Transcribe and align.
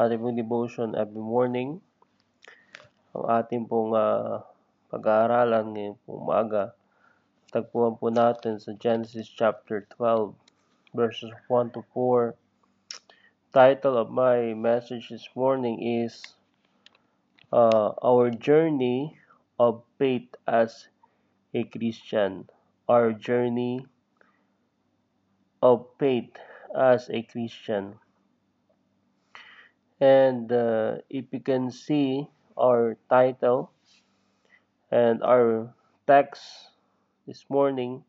ating 0.00 0.24
pong 0.24 0.36
devotion 0.40 0.96
every 0.96 1.20
morning. 1.20 1.84
Ang 3.12 3.24
ating 3.28 3.64
pong 3.68 3.92
uh, 3.92 4.40
pag-aaralan 4.88 5.76
ngayong 5.76 6.00
pong 6.08 6.24
umaga, 6.24 6.72
tagpuan 7.52 8.00
po 8.00 8.08
natin 8.08 8.56
sa 8.56 8.72
Genesis 8.80 9.28
chapter 9.28 9.84
12, 9.92 10.32
verses 10.96 11.28
1 11.52 11.76
to 11.76 11.84
4. 11.92 12.32
Title 13.52 14.00
of 14.00 14.08
my 14.08 14.56
message 14.56 15.12
this 15.12 15.28
morning 15.36 15.76
is 15.84 16.24
uh, 17.52 17.92
Our 18.00 18.32
Journey 18.32 19.20
of 19.60 19.84
Faith 20.00 20.32
as 20.48 20.88
a 21.52 21.68
Christian. 21.68 22.48
Our 22.88 23.12
Journey 23.12 23.84
of 25.60 25.92
Faith 26.00 26.40
as 26.72 27.12
a 27.12 27.20
Christian. 27.20 28.00
And 30.00 30.48
uh, 30.48 31.04
if 31.12 31.28
you 31.28 31.44
can 31.44 31.68
see 31.68 32.24
our 32.56 32.96
title 33.12 33.68
and 34.88 35.20
our 35.20 35.76
text 36.08 36.72
this 37.28 37.44
morning, 37.52 38.00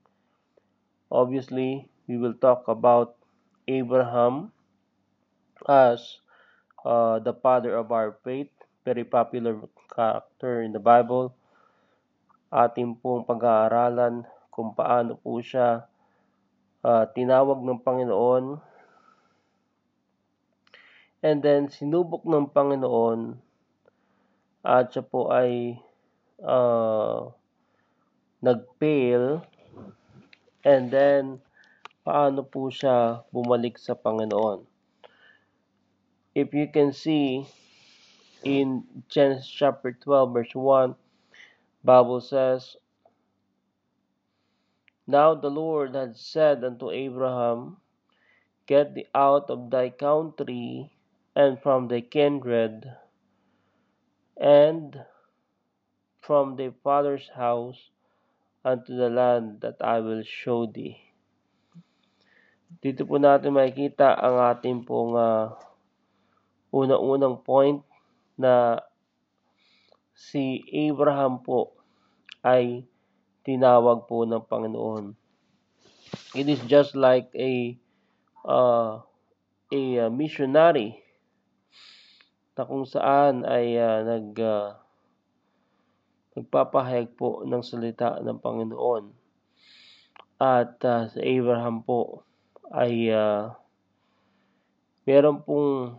obviously 1.11 1.91
we 2.07 2.15
will 2.15 2.33
talk 2.39 2.71
about 2.71 3.19
Abraham 3.67 4.55
as 5.67 6.23
uh, 6.87 7.19
the 7.19 7.35
father 7.35 7.75
of 7.75 7.91
our 7.91 8.15
faith, 8.23 8.49
very 8.87 9.03
popular 9.03 9.59
character 9.91 10.63
in 10.63 10.71
the 10.71 10.79
Bible. 10.79 11.35
Ating 12.55 12.95
pong 13.03 13.27
pag-aaralan 13.27 14.23
kung 14.47 14.71
paano 14.71 15.19
po 15.19 15.43
siya 15.43 15.87
uh, 16.87 17.03
tinawag 17.11 17.59
ng 17.63 17.83
Panginoon 17.83 18.70
And 21.21 21.45
then, 21.45 21.69
sinubok 21.69 22.25
ng 22.25 22.49
Panginoon 22.49 23.37
at 24.65 24.89
siya 24.89 25.05
po 25.05 25.29
ay 25.29 25.77
uh, 26.41 27.29
nag-fail. 28.41 29.45
And 30.65 30.89
then, 30.89 31.45
paano 32.01 32.41
po 32.41 32.73
siya 32.73 33.21
bumalik 33.29 33.77
sa 33.77 33.93
Panginoon. 33.93 34.65
If 36.33 36.57
you 36.57 36.65
can 36.73 36.89
see 36.89 37.45
in 38.41 38.81
Genesis 39.05 39.45
chapter 39.45 39.93
12 39.93 40.33
verse 40.33 40.55
1, 40.57 40.97
Bible 41.85 42.21
says, 42.21 42.77
Now 45.05 45.37
the 45.37 45.53
Lord 45.53 45.93
had 45.93 46.17
said 46.17 46.65
unto 46.65 46.89
Abraham, 46.89 47.77
Get 48.65 48.97
thee 48.97 49.09
out 49.13 49.49
of 49.53 49.69
thy 49.69 49.93
country 49.93 50.89
and 51.35 51.59
from 51.61 51.87
the 51.87 52.01
kindred, 52.01 52.91
and 54.35 55.05
from 56.19 56.55
the 56.55 56.73
father's 56.83 57.29
house 57.35 57.89
unto 58.63 58.95
the 58.95 59.09
land 59.09 59.61
that 59.61 59.79
I 59.81 59.99
will 59.99 60.23
show 60.23 60.65
thee. 60.67 60.97
Dito 62.81 63.03
po 63.03 63.19
natin 63.19 63.55
makikita 63.57 64.15
ang 64.15 64.39
ating 64.39 64.87
pong 64.87 65.13
uh, 65.17 65.53
unang-unang 66.71 67.43
point 67.43 67.83
na 68.39 68.79
si 70.15 70.63
Abraham 70.71 71.43
po 71.43 71.75
ay 72.41 72.87
tinawag 73.43 74.07
po 74.07 74.23
ng 74.23 74.39
Panginoon. 74.45 75.13
It 76.31 76.47
is 76.47 76.63
just 76.63 76.95
like 76.95 77.27
a 77.35 77.75
uh, 78.47 79.03
a 79.71 80.07
missionary 80.07 81.01
na 82.61 82.69
kung 82.69 82.85
saan 82.85 83.41
ay 83.41 83.73
uh, 83.73 84.05
nag 84.05 84.37
uh, 84.37 84.77
nagpapahayag 86.37 87.09
po 87.17 87.41
ng 87.41 87.65
salita 87.65 88.21
ng 88.21 88.37
Panginoon. 88.37 89.09
At 90.37 90.77
uh, 90.85 91.09
sa 91.09 91.19
Abraham 91.25 91.81
po 91.81 92.21
ay 92.69 93.09
uh, 93.09 93.49
meron 95.09 95.41
pong 95.41 95.97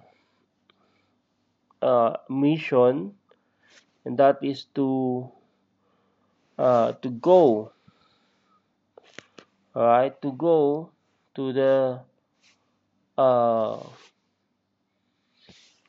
uh, 1.82 2.14
mission 2.31 3.10
and 4.06 4.14
that 4.14 4.38
is 4.38 4.70
to 4.78 5.26
uh, 6.62 6.94
to 7.03 7.10
go 7.10 7.75
alright 9.75 10.14
to 10.22 10.31
go 10.38 10.87
to 11.34 11.50
the 11.50 11.98
uh, 13.19 13.82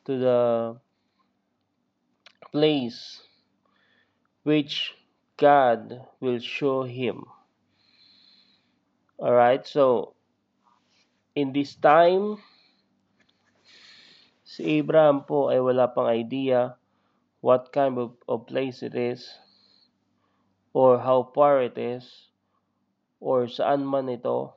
to 0.06 0.19
the 0.19 0.40
place 2.52 3.24
which 4.44 4.94
God 5.38 6.06
will 6.19 6.40
show 6.40 6.84
him. 6.84 7.25
Alright, 9.18 9.66
so 9.66 10.13
in 11.36 11.53
this 11.53 11.74
time, 11.75 12.38
si 14.44 14.84
Abraham 14.84 15.25
po 15.25 15.50
ay 15.50 15.58
wala 15.63 15.90
pang 15.90 16.12
idea 16.12 16.78
what 17.42 17.74
kind 17.74 17.97
of, 17.97 18.13
of 18.28 18.46
place 18.46 18.84
it 18.84 18.94
is 18.94 19.25
or 20.75 21.00
how 21.00 21.31
far 21.34 21.63
it 21.63 21.78
is 21.80 22.30
or 23.24 23.47
saan 23.47 23.88
man 23.88 24.12
ito. 24.12 24.53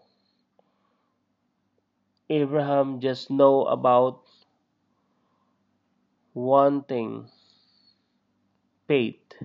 Abraham 2.27 2.99
just 2.99 3.31
know 3.31 3.71
about 3.71 4.26
one 6.37 6.85
thing, 6.85 7.25
faith. 8.85 9.41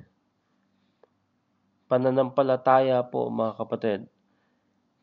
Pananampalataya 1.87 2.99
po 3.07 3.31
mga 3.31 3.55
kapatid. 3.55 3.99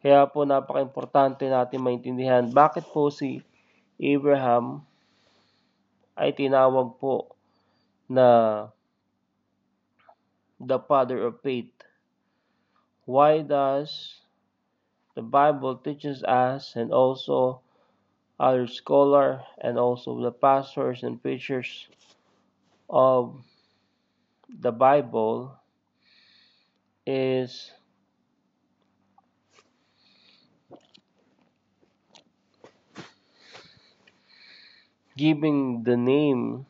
Kaya 0.05 0.29
po 0.29 0.45
napaka-importante 0.45 1.49
natin 1.49 1.81
maintindihan 1.81 2.45
bakit 2.53 2.85
po 2.93 3.09
si 3.09 3.41
Abraham 3.97 4.85
ay 6.13 6.37
tinawag 6.37 7.01
po 7.01 7.33
na 8.05 8.69
the 10.61 10.77
father 10.77 11.25
of 11.25 11.41
faith. 11.41 11.73
Why 13.09 13.41
does 13.41 14.21
the 15.17 15.25
Bible 15.25 15.81
teaches 15.81 16.21
us 16.21 16.77
and 16.77 16.93
also 16.93 17.65
other 18.41 18.67
scholar 18.67 19.43
and 19.61 19.79
also 19.79 20.21
the 20.21 20.33
pastors 20.33 21.03
and 21.03 21.23
preachers 21.23 21.89
of 22.91 23.43
the 24.49 24.73
Bible 24.73 25.59
is 27.07 27.73
giving 35.19 35.83
the 35.83 35.97
name 35.97 36.65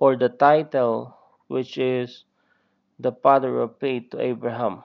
or 0.00 0.16
the 0.16 0.28
title 0.28 1.16
which 1.46 1.78
is 1.78 2.24
the 2.98 3.12
father 3.12 3.60
of 3.60 3.78
faith 3.78 4.10
to 4.10 4.20
Abraham. 4.20 4.82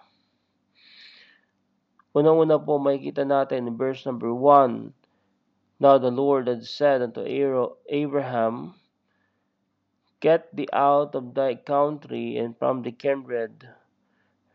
Unang-una 2.15 2.55
po 2.55 2.79
makikita 2.79 3.27
natin 3.27 3.67
in 3.67 3.75
verse 3.75 4.07
number 4.07 4.31
1, 4.31 4.95
Now 5.83 5.99
the 5.99 6.15
Lord 6.15 6.47
had 6.47 6.63
said 6.63 7.03
unto 7.03 7.19
Abraham, 7.27 8.79
Get 10.23 10.47
thee 10.55 10.71
out 10.71 11.11
of 11.11 11.35
thy 11.35 11.59
country 11.59 12.39
and 12.39 12.55
from 12.55 12.87
the 12.87 12.95
kindred 12.95 13.67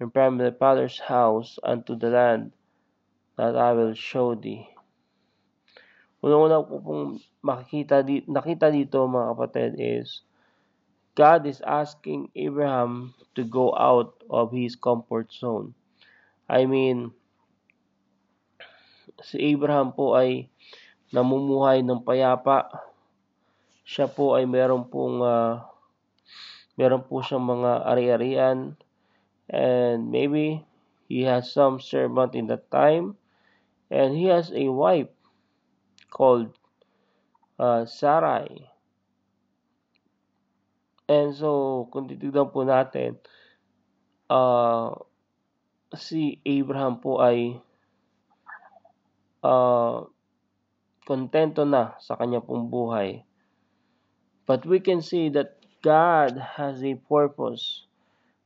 and 0.01 0.09
from 0.09 0.41
thy 0.41 0.57
father's 0.57 1.05
house 1.05 1.61
unto 1.61 1.93
the 1.93 2.09
land 2.09 2.57
that 3.37 3.53
I 3.53 3.77
will 3.77 3.93
show 3.93 4.33
thee. 4.33 4.65
Unang-una 6.25 6.65
po 6.65 6.81
pong 6.81 7.21
makikita 7.45 8.01
nakita 8.25 8.73
dito 8.73 9.05
mga 9.05 9.37
kapatid 9.37 9.73
is 9.77 10.25
God 11.13 11.45
is 11.45 11.61
asking 11.69 12.33
Abraham 12.33 13.13
to 13.37 13.45
go 13.45 13.77
out 13.77 14.17
of 14.33 14.49
his 14.49 14.81
comfort 14.81 15.29
zone. 15.29 15.77
I 16.49 16.65
mean, 16.65 17.13
si 19.21 19.37
Abraham 19.53 19.93
po 19.93 20.17
ay 20.17 20.49
namumuhay 21.11 21.85
ng 21.85 22.01
payapa. 22.05 22.71
Siya 23.85 24.07
po 24.07 24.39
ay 24.39 24.47
meron 24.47 24.87
pong 24.87 25.21
uh, 25.25 25.65
meron 26.79 27.05
po 27.05 27.21
siyang 27.21 27.45
mga 27.45 27.85
ari-arian 27.85 28.79
and 29.51 30.09
maybe 30.09 30.63
he 31.11 31.27
has 31.27 31.51
some 31.51 31.83
servant 31.83 32.39
in 32.39 32.47
that 32.47 32.71
time 32.71 33.19
and 33.91 34.15
he 34.15 34.31
has 34.31 34.55
a 34.55 34.71
wife 34.71 35.11
called 36.09 36.55
uh, 37.59 37.85
Sarai. 37.85 38.71
And 41.11 41.35
so, 41.35 41.91
kung 41.91 42.07
titignan 42.07 42.55
po 42.55 42.63
natin, 42.63 43.19
uh, 44.31 44.95
si 45.99 46.39
Abraham 46.47 47.03
po 47.03 47.19
ay 47.19 47.59
uh, 49.43 50.05
kontento 51.05 51.65
na 51.67 51.97
sa 51.99 52.17
kanya 52.17 52.41
pong 52.41 52.69
buhay. 52.69 53.25
But 54.47 54.67
we 54.67 54.81
can 54.81 55.01
see 55.01 55.31
that 55.31 55.61
God 55.81 56.37
has 56.59 56.83
a 56.85 56.95
purpose. 57.09 57.87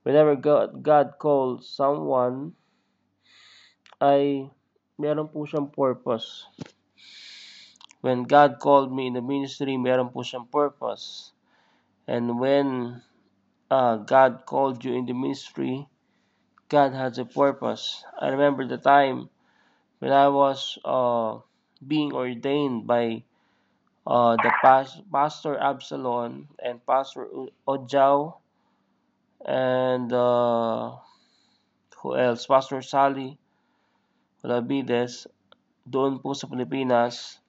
Whenever 0.04 0.36
God, 0.36 0.84
God 0.84 1.16
calls 1.18 1.66
someone, 1.66 2.52
ay 3.98 4.46
meron 5.00 5.32
po 5.32 5.48
siyang 5.48 5.72
purpose. 5.72 6.46
When 8.04 8.28
God 8.28 8.60
called 8.60 8.92
me 8.92 9.08
in 9.08 9.16
the 9.16 9.24
ministry, 9.24 9.80
meron 9.80 10.12
po 10.12 10.20
siyang 10.20 10.46
purpose. 10.52 11.32
And 12.04 12.36
when 12.36 13.00
uh, 13.72 13.96
God 14.04 14.44
called 14.44 14.84
you 14.84 14.92
in 14.92 15.08
the 15.08 15.16
ministry, 15.16 15.88
God 16.68 16.92
has 16.92 17.16
a 17.16 17.24
purpose. 17.24 18.04
I 18.20 18.28
remember 18.28 18.68
the 18.68 18.76
time 18.76 19.32
when 20.04 20.12
I 20.12 20.28
was 20.28 20.76
uh, 20.84 21.40
being 21.80 22.12
ordained 22.12 22.86
by 22.86 23.24
uh, 24.06 24.36
the 24.36 24.52
pas- 24.60 25.00
Pastor 25.10 25.56
Absalon 25.56 26.46
and 26.60 26.84
Pastor 26.84 27.24
Ojao 27.66 28.36
and 29.40 30.12
uh, 30.12 30.92
who 32.02 32.16
else? 32.20 32.44
Pastor 32.44 32.84
Sally 32.84 33.40
Olavides 34.44 35.24
doon 35.88 36.20
po 36.20 36.36
sa 36.36 36.52
Pilipinas. 36.52 37.40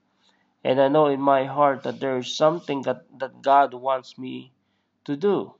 And 0.64 0.80
I 0.80 0.88
know 0.88 1.12
in 1.12 1.20
my 1.20 1.44
heart 1.44 1.84
that 1.84 2.00
there 2.00 2.24
is 2.24 2.40
something 2.40 2.88
that, 2.88 3.04
that 3.20 3.44
God 3.44 3.76
wants 3.76 4.16
me 4.16 4.56
to 5.04 5.20
do. 5.20 5.60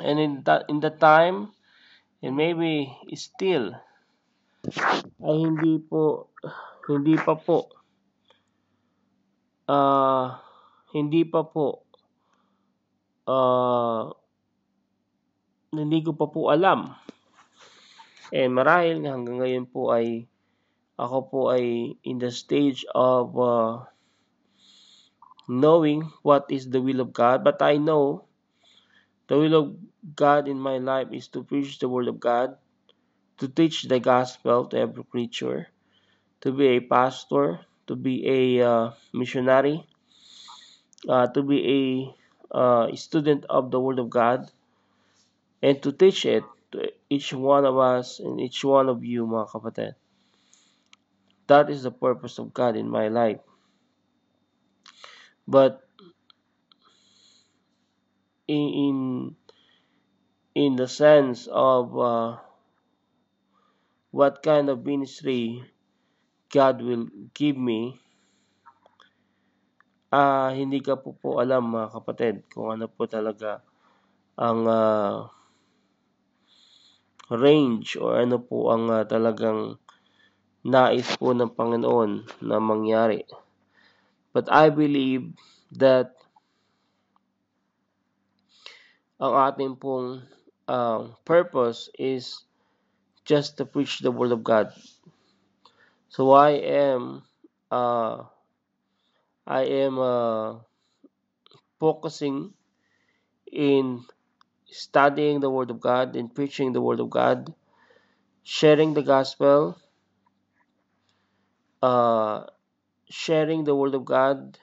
And 0.00 0.16
in 0.16 0.32
that 0.48 0.64
in 0.72 0.80
the 0.80 0.88
time, 0.88 1.52
and 2.24 2.40
maybe 2.40 2.88
still, 3.20 3.76
ay 5.22 5.36
hindi 5.38 5.78
po, 5.78 6.34
hindi 6.90 7.14
pa 7.14 7.38
po, 7.38 7.70
uh, 9.70 10.34
hindi 10.90 11.22
pa 11.22 11.46
po, 11.46 11.86
uh, 13.30 14.10
hindi 15.72 15.98
ko 16.02 16.12
pa 16.18 16.26
po 16.26 16.50
alam. 16.50 16.92
And 18.32 18.56
marahil 18.56 19.04
hanggang 19.04 19.40
ngayon 19.44 19.66
po 19.68 19.92
ay 19.92 20.26
ako 20.96 21.18
po 21.28 21.40
ay 21.52 21.96
in 22.04 22.20
the 22.20 22.30
stage 22.32 22.84
of 22.92 23.32
uh, 23.36 23.84
knowing 25.48 26.06
what 26.22 26.46
is 26.48 26.68
the 26.70 26.80
will 26.80 27.00
of 27.00 27.12
God. 27.12 27.44
But 27.44 27.60
I 27.60 27.76
know 27.76 28.28
the 29.28 29.36
will 29.38 29.56
of 29.56 29.66
God 30.16 30.48
in 30.48 30.58
my 30.58 30.78
life 30.78 31.08
is 31.12 31.28
to 31.32 31.42
preach 31.42 31.78
the 31.78 31.88
word 31.88 32.08
of 32.08 32.20
God, 32.20 32.56
to 33.42 33.50
teach 33.50 33.90
the 33.90 33.98
gospel 33.98 34.70
to 34.70 34.78
every 34.78 35.02
creature, 35.02 35.66
to 36.40 36.52
be 36.54 36.78
a 36.78 36.80
pastor, 36.80 37.58
to 37.88 37.96
be 37.98 38.22
a 38.22 38.62
uh, 38.62 38.90
missionary, 39.12 39.82
uh, 41.08 41.26
to 41.26 41.42
be 41.42 41.58
a 41.66 42.56
uh, 42.56 42.94
student 42.94 43.44
of 43.50 43.72
the 43.72 43.80
word 43.80 43.98
of 43.98 44.08
God, 44.08 44.46
and 45.60 45.82
to 45.82 45.90
teach 45.90 46.22
it 46.24 46.44
to 46.70 46.86
each 47.10 47.34
one 47.34 47.66
of 47.66 47.76
us 47.76 48.20
and 48.20 48.38
each 48.38 48.62
one 48.62 48.88
of 48.88 49.02
you, 49.02 49.26
mga 49.26 49.50
kapatid. 49.50 49.98
That 51.50 51.66
is 51.66 51.82
the 51.82 51.90
purpose 51.90 52.38
of 52.38 52.54
God 52.54 52.78
in 52.78 52.86
my 52.86 53.08
life. 53.08 53.42
But 55.50 55.82
in 58.46 59.34
in 60.54 60.76
the 60.76 60.86
sense 60.86 61.48
of 61.50 61.98
uh, 61.98 62.38
what 64.12 64.44
kind 64.44 64.68
of 64.68 64.84
ministry 64.84 65.64
God 66.52 66.84
will 66.84 67.08
give 67.32 67.56
me, 67.56 67.96
uh, 70.12 70.52
hindi 70.52 70.84
ka 70.84 71.00
po 71.00 71.16
po 71.16 71.40
alam 71.40 71.72
mga 71.72 71.88
kapatid 71.96 72.34
kung 72.52 72.76
ano 72.76 72.92
po 72.92 73.08
talaga 73.08 73.64
ang 74.36 74.68
uh, 74.68 75.32
range 77.32 77.96
or 77.96 78.20
ano 78.20 78.36
po 78.36 78.68
ang 78.68 78.92
uh, 78.92 79.08
talagang 79.08 79.80
nais 80.60 81.08
po 81.16 81.32
ng 81.32 81.48
Panginoon 81.56 82.44
na 82.44 82.60
mangyari. 82.60 83.24
But 84.36 84.52
I 84.52 84.68
believe 84.68 85.32
that 85.72 86.12
ang 89.16 89.32
ating 89.32 89.80
pong 89.80 90.28
uh, 90.68 91.16
purpose 91.24 91.88
is 91.96 92.44
just 93.24 93.58
to 93.58 93.66
preach 93.66 94.00
the 94.00 94.10
word 94.10 94.32
of 94.32 94.44
God. 94.44 94.72
So 96.08 96.32
I 96.32 96.50
am 96.50 97.22
uh, 97.70 98.24
I 99.46 99.62
am 99.64 99.98
uh, 99.98 100.56
focusing 101.80 102.54
in 103.52 104.04
studying 104.66 105.40
the 105.40 105.50
word 105.50 105.70
of 105.70 105.80
God 105.80 106.16
and 106.16 106.34
preaching 106.34 106.72
the 106.72 106.80
word 106.80 107.00
of 107.00 107.10
God, 107.10 107.54
sharing 108.44 108.94
the 108.94 109.02
gospel, 109.02 109.78
uh, 111.82 112.44
sharing 113.10 113.64
the 113.64 113.74
word 113.74 113.94
of 113.94 114.04
God 114.04 114.58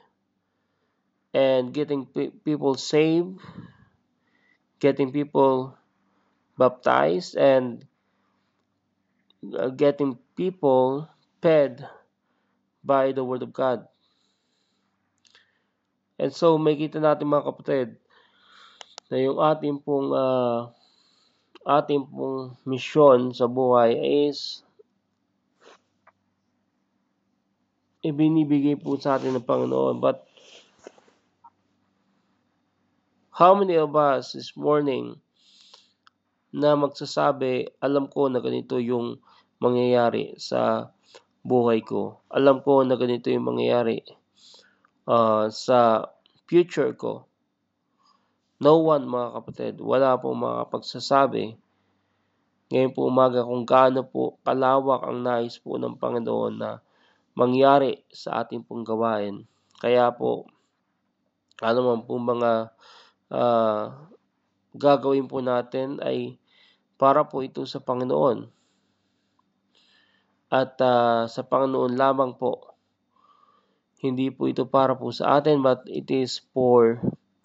and 1.33 1.73
getting 1.73 2.05
pe- 2.07 2.31
people 2.45 2.75
saved, 2.75 3.39
getting 4.79 5.11
people 5.11 5.77
baptized, 6.57 7.35
and 7.37 7.85
uh, 9.43 9.71
getting 9.71 10.17
people 10.35 11.07
fed 11.41 11.87
by 12.83 13.11
the 13.11 13.23
word 13.23 13.43
of 13.43 13.53
God. 13.53 13.87
And 16.19 16.35
so, 16.35 16.59
makita 16.59 16.99
natin 16.99 17.31
mga 17.31 17.47
kapatid 17.47 17.87
na 19.07 19.17
yung 19.17 19.39
ating 19.39 19.79
pong 19.81 20.11
uh, 20.11 20.67
ating 21.63 22.03
pong 22.11 22.59
misyon 22.67 23.31
sa 23.31 23.47
buhay 23.47 23.95
is 24.27 24.61
ibinibigay 28.03 28.79
po 28.79 28.95
sa 28.99 29.15
atin 29.15 29.35
ng 29.35 29.47
Panginoon. 29.47 29.99
But 29.99 30.23
how 33.31 33.55
many 33.55 33.79
of 33.79 33.95
us 33.95 34.35
this 34.35 34.55
morning 34.59 35.19
na 36.55 36.73
magsasabi, 36.73 37.77
alam 37.81 38.09
ko 38.09 38.27
na 38.27 38.41
ganito 38.41 38.81
yung 38.81 39.21
mangyayari 39.61 40.33
sa 40.41 40.89
buhay 41.45 41.85
ko. 41.85 42.23
Alam 42.33 42.65
ko 42.65 42.81
na 42.83 42.97
ganito 42.97 43.29
yung 43.29 43.53
mangyayari 43.53 44.01
uh, 45.05 45.47
sa 45.51 46.09
future 46.49 46.95
ko. 46.97 47.29
No 48.59 48.83
one, 48.83 49.07
mga 49.07 49.29
kapatid, 49.39 49.73
wala 49.79 50.19
pong 50.19 50.43
makapagsasabi 50.43 51.55
ngayon 52.69 52.93
po 52.93 53.09
umaga 53.09 53.41
kung 53.41 53.65
gaano 53.65 54.05
po 54.05 54.37
kalawak 54.45 55.01
ang 55.01 55.25
nais 55.25 55.57
po 55.57 55.81
ng 55.81 55.97
Panginoon 55.97 56.53
na 56.53 56.77
mangyari 57.33 58.05
sa 58.13 58.45
ating 58.45 58.61
pong 58.61 58.85
gawain. 58.85 59.41
Kaya 59.81 60.13
po, 60.13 60.45
ano 61.65 61.79
man 61.81 61.99
po 62.05 62.13
mga 62.21 62.69
uh, 63.33 63.83
gagawin 64.75 65.25
po 65.25 65.41
natin 65.41 65.97
ay 66.03 66.37
para 66.99 67.23
po 67.23 67.41
ito 67.41 67.63
sa 67.63 67.79
Panginoon. 67.79 68.51
At 70.51 70.75
uh, 70.81 71.29
sa 71.29 71.41
Panginoon 71.45 71.95
lamang 71.95 72.35
po. 72.35 72.75
Hindi 73.99 74.31
po 74.31 74.47
ito 74.47 74.67
para 74.67 74.95
po 74.95 75.11
sa 75.11 75.39
atin 75.39 75.63
but 75.63 75.83
it 75.87 76.07
is 76.11 76.43
for 76.51 76.99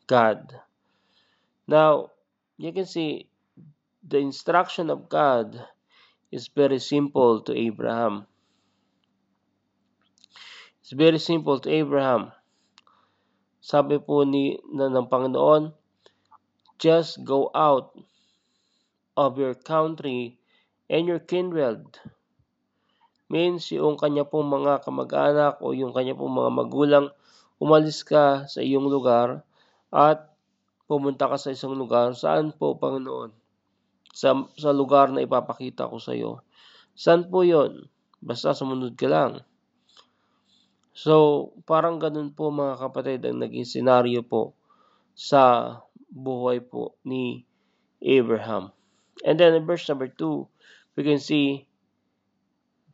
God. 0.07 0.59
Now, 1.65 2.15
you 2.59 2.71
can 2.71 2.87
see 2.87 3.31
the 4.05 4.21
instruction 4.21 4.93
of 4.93 5.09
God 5.09 5.57
is 6.29 6.51
very 6.51 6.79
simple 6.79 7.41
to 7.47 7.53
Abraham. 7.55 8.27
It's 10.85 10.93
very 10.93 11.17
simple 11.17 11.57
to 11.65 11.69
Abraham. 11.73 12.35
Sabi 13.65 13.97
po 13.97 14.29
ni 14.29 14.61
na 14.69 14.93
ng 14.93 15.09
Panginoon, 15.09 15.73
just 16.79 17.23
go 17.23 17.51
out 17.55 17.95
of 19.15 19.39
your 19.39 19.55
country 19.55 20.39
and 20.91 21.07
your 21.07 21.23
kindred. 21.23 21.87
Means 23.31 23.73
yung 23.73 23.97
kanya 23.97 24.29
pong 24.29 24.53
mga 24.53 24.85
kamag-anak 24.85 25.59
o 25.65 25.73
yung 25.73 25.97
kanya 25.97 26.15
pong 26.15 26.35
mga 26.35 26.51
magulang, 26.53 27.07
umalis 27.63 28.05
ka 28.05 28.45
sa 28.51 28.61
iyong 28.61 28.87
lugar 28.91 29.43
at 29.95 30.29
pumunta 30.85 31.31
ka 31.31 31.41
sa 31.41 31.55
isang 31.55 31.73
lugar. 31.75 32.13
Saan 32.13 32.53
po, 32.53 32.77
Panginoon? 32.77 33.33
Sa, 34.15 34.47
sa 34.55 34.71
lugar 34.71 35.11
na 35.11 35.25
ipapakita 35.25 35.91
ko 35.91 35.99
sa 35.99 36.15
iyo. 36.15 36.45
Saan 36.95 37.27
po 37.27 37.43
yon? 37.43 37.91
Basta 38.23 38.55
sumunod 38.55 38.95
ka 38.95 39.11
lang. 39.11 39.43
So, 40.95 41.51
parang 41.67 41.99
ganun 41.99 42.31
po 42.31 42.55
mga 42.55 42.79
kapatid 42.79 43.27
ang 43.27 43.43
naging 43.43 43.67
senaryo 43.67 44.23
po 44.23 44.55
sa 45.19 45.75
buhay 46.15 46.63
po 46.63 46.95
ni 47.03 47.43
Abraham. 47.99 48.71
And 49.27 49.35
then 49.39 49.59
in 49.59 49.67
verse 49.67 49.89
number 49.91 50.07
2, 50.07 50.47
we 50.95 51.03
can 51.03 51.19
see 51.19 51.67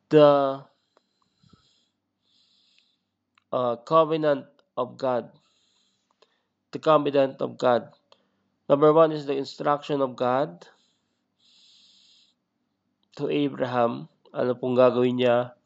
the 0.08 0.64
uh, 3.52 3.76
covenant 3.84 4.46
of 4.76 4.96
God. 4.96 5.30
The 6.72 6.80
covenant 6.80 7.44
of 7.44 7.58
God. 7.60 7.92
Number 8.68 8.92
one 8.94 9.12
is 9.12 9.26
the 9.26 9.36
instruction 9.36 10.00
of 10.00 10.14
God 10.14 10.64
to 13.18 13.28
Abraham. 13.28 14.06
Ano 14.30 14.54
pong 14.54 14.78
gagawin 14.78 15.18
niya? 15.18 15.58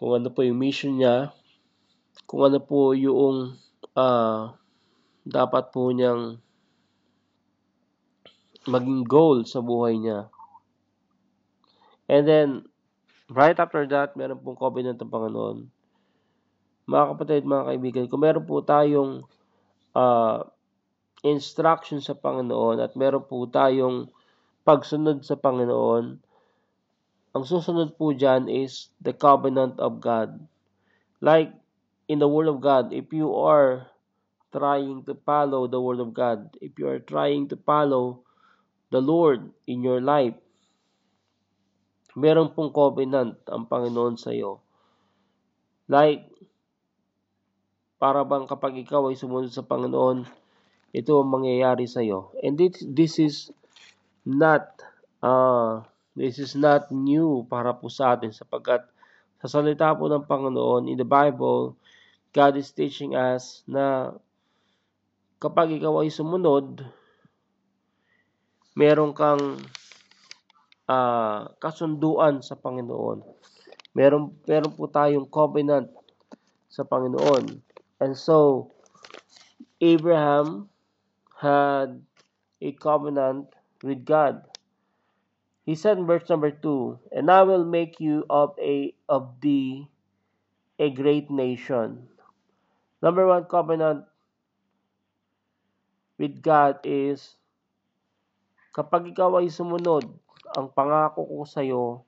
Kung 0.00 0.16
ano 0.16 0.32
po 0.32 0.40
yung 0.40 0.56
mission 0.56 0.96
niya. 0.96 1.36
Kung 2.26 2.40
ano 2.46 2.58
po 2.58 2.92
yung 2.92 3.54
uh, 3.94 4.52
dapat 5.26 5.64
po 5.70 5.90
niyang 5.94 6.38
maging 8.66 9.06
goal 9.06 9.46
sa 9.46 9.62
buhay 9.62 9.94
niya. 9.98 10.26
And 12.10 12.26
then, 12.26 12.48
right 13.30 13.54
after 13.54 13.86
that, 13.86 14.18
meron 14.18 14.42
pong 14.42 14.58
covenant 14.58 14.98
ng 14.98 15.10
Panginoon 15.10 15.70
mga 16.86 17.04
kapatid, 17.12 17.42
mga 17.42 17.66
kaibigan, 17.66 18.04
kung 18.06 18.22
meron 18.22 18.46
po 18.46 18.62
tayong 18.62 19.26
uh, 19.98 20.38
instruction 21.26 21.98
sa 21.98 22.14
Panginoon 22.14 22.78
at 22.78 22.94
meron 22.94 23.26
po 23.26 23.42
tayong 23.50 24.06
pagsunod 24.62 25.26
sa 25.26 25.34
Panginoon, 25.34 26.22
ang 27.34 27.44
susunod 27.44 27.98
po 27.98 28.14
dyan 28.14 28.46
is 28.46 28.94
the 29.02 29.12
covenant 29.12 29.76
of 29.82 29.98
God. 29.98 30.38
Like 31.18 31.52
in 32.06 32.18
the 32.18 32.30
Word 32.30 32.46
of 32.46 32.62
God, 32.62 32.92
if 32.94 33.10
you 33.12 33.34
are 33.34 33.90
trying 34.54 35.02
to 35.04 35.14
follow 35.26 35.66
the 35.66 35.80
Word 35.80 36.00
of 36.00 36.14
God, 36.14 36.54
if 36.62 36.78
you 36.78 36.88
are 36.88 37.02
trying 37.02 37.50
to 37.50 37.56
follow 37.66 38.22
the 38.90 39.02
Lord 39.02 39.50
in 39.66 39.82
your 39.82 40.00
life, 40.00 40.34
meron 42.16 42.54
pong 42.54 42.72
covenant 42.72 43.42
ang 43.50 43.68
Panginoon 43.68 44.16
sa 44.16 44.32
iyo. 44.32 44.62
Like, 45.90 46.30
para 48.00 48.24
bang 48.24 48.48
kapag 48.48 48.80
ikaw 48.80 49.10
ay 49.10 49.18
sumunod 49.18 49.52
sa 49.52 49.66
Panginoon, 49.66 50.24
ito 50.96 51.12
ang 51.12 51.28
mangyayari 51.28 51.84
sa 51.84 52.00
iyo. 52.00 52.32
And 52.40 52.56
this, 52.56 52.80
this 52.86 53.20
is 53.20 53.52
not 54.24 54.80
uh, 55.20 55.84
this 56.16 56.40
is 56.40 56.56
not 56.56 56.88
new 56.88 57.44
para 57.46 57.76
po 57.76 57.92
sa 57.92 58.16
atin 58.16 58.32
sapagkat 58.32 58.82
sa 59.36 59.46
salita 59.60 59.92
po 59.92 60.08
ng 60.08 60.24
Panginoon 60.24 60.88
in 60.88 60.96
the 60.96 61.04
Bible, 61.04 61.76
God 62.36 62.60
is 62.60 62.68
teaching 62.68 63.16
us 63.16 63.64
na 63.64 64.12
kapag 65.40 65.72
ikaw 65.80 66.04
ay 66.04 66.12
sumunod, 66.12 66.84
meron 68.76 69.16
kang 69.16 69.56
uh, 70.84 71.48
kasunduan 71.56 72.44
sa 72.44 72.60
Panginoon. 72.60 73.24
Meron, 73.96 74.36
meron 74.44 74.76
po 74.76 74.84
tayong 74.84 75.32
covenant 75.32 75.88
sa 76.68 76.84
Panginoon. 76.84 77.64
And 78.04 78.12
so, 78.12 78.68
Abraham 79.80 80.68
had 81.40 82.04
a 82.60 82.70
covenant 82.76 83.48
with 83.80 84.04
God. 84.04 84.44
He 85.64 85.72
said 85.72 85.96
in 85.96 86.04
verse 86.04 86.28
number 86.28 86.52
2, 86.52 87.16
And 87.16 87.32
I 87.32 87.48
will 87.48 87.64
make 87.64 87.96
you 87.96 88.28
of 88.28 88.52
a 88.60 88.92
of 89.08 89.40
thee 89.40 89.88
a 90.76 90.92
great 90.92 91.32
nation. 91.32 92.12
Number 93.06 93.22
one 93.22 93.46
covenant 93.46 94.02
with 96.18 96.42
God 96.42 96.82
is 96.82 97.38
kapag 98.74 99.14
ikaw 99.14 99.38
ay 99.38 99.46
sumunod, 99.46 100.10
ang 100.58 100.74
pangako 100.74 101.22
ko 101.22 101.46
sa 101.46 101.62
iyo 101.62 102.02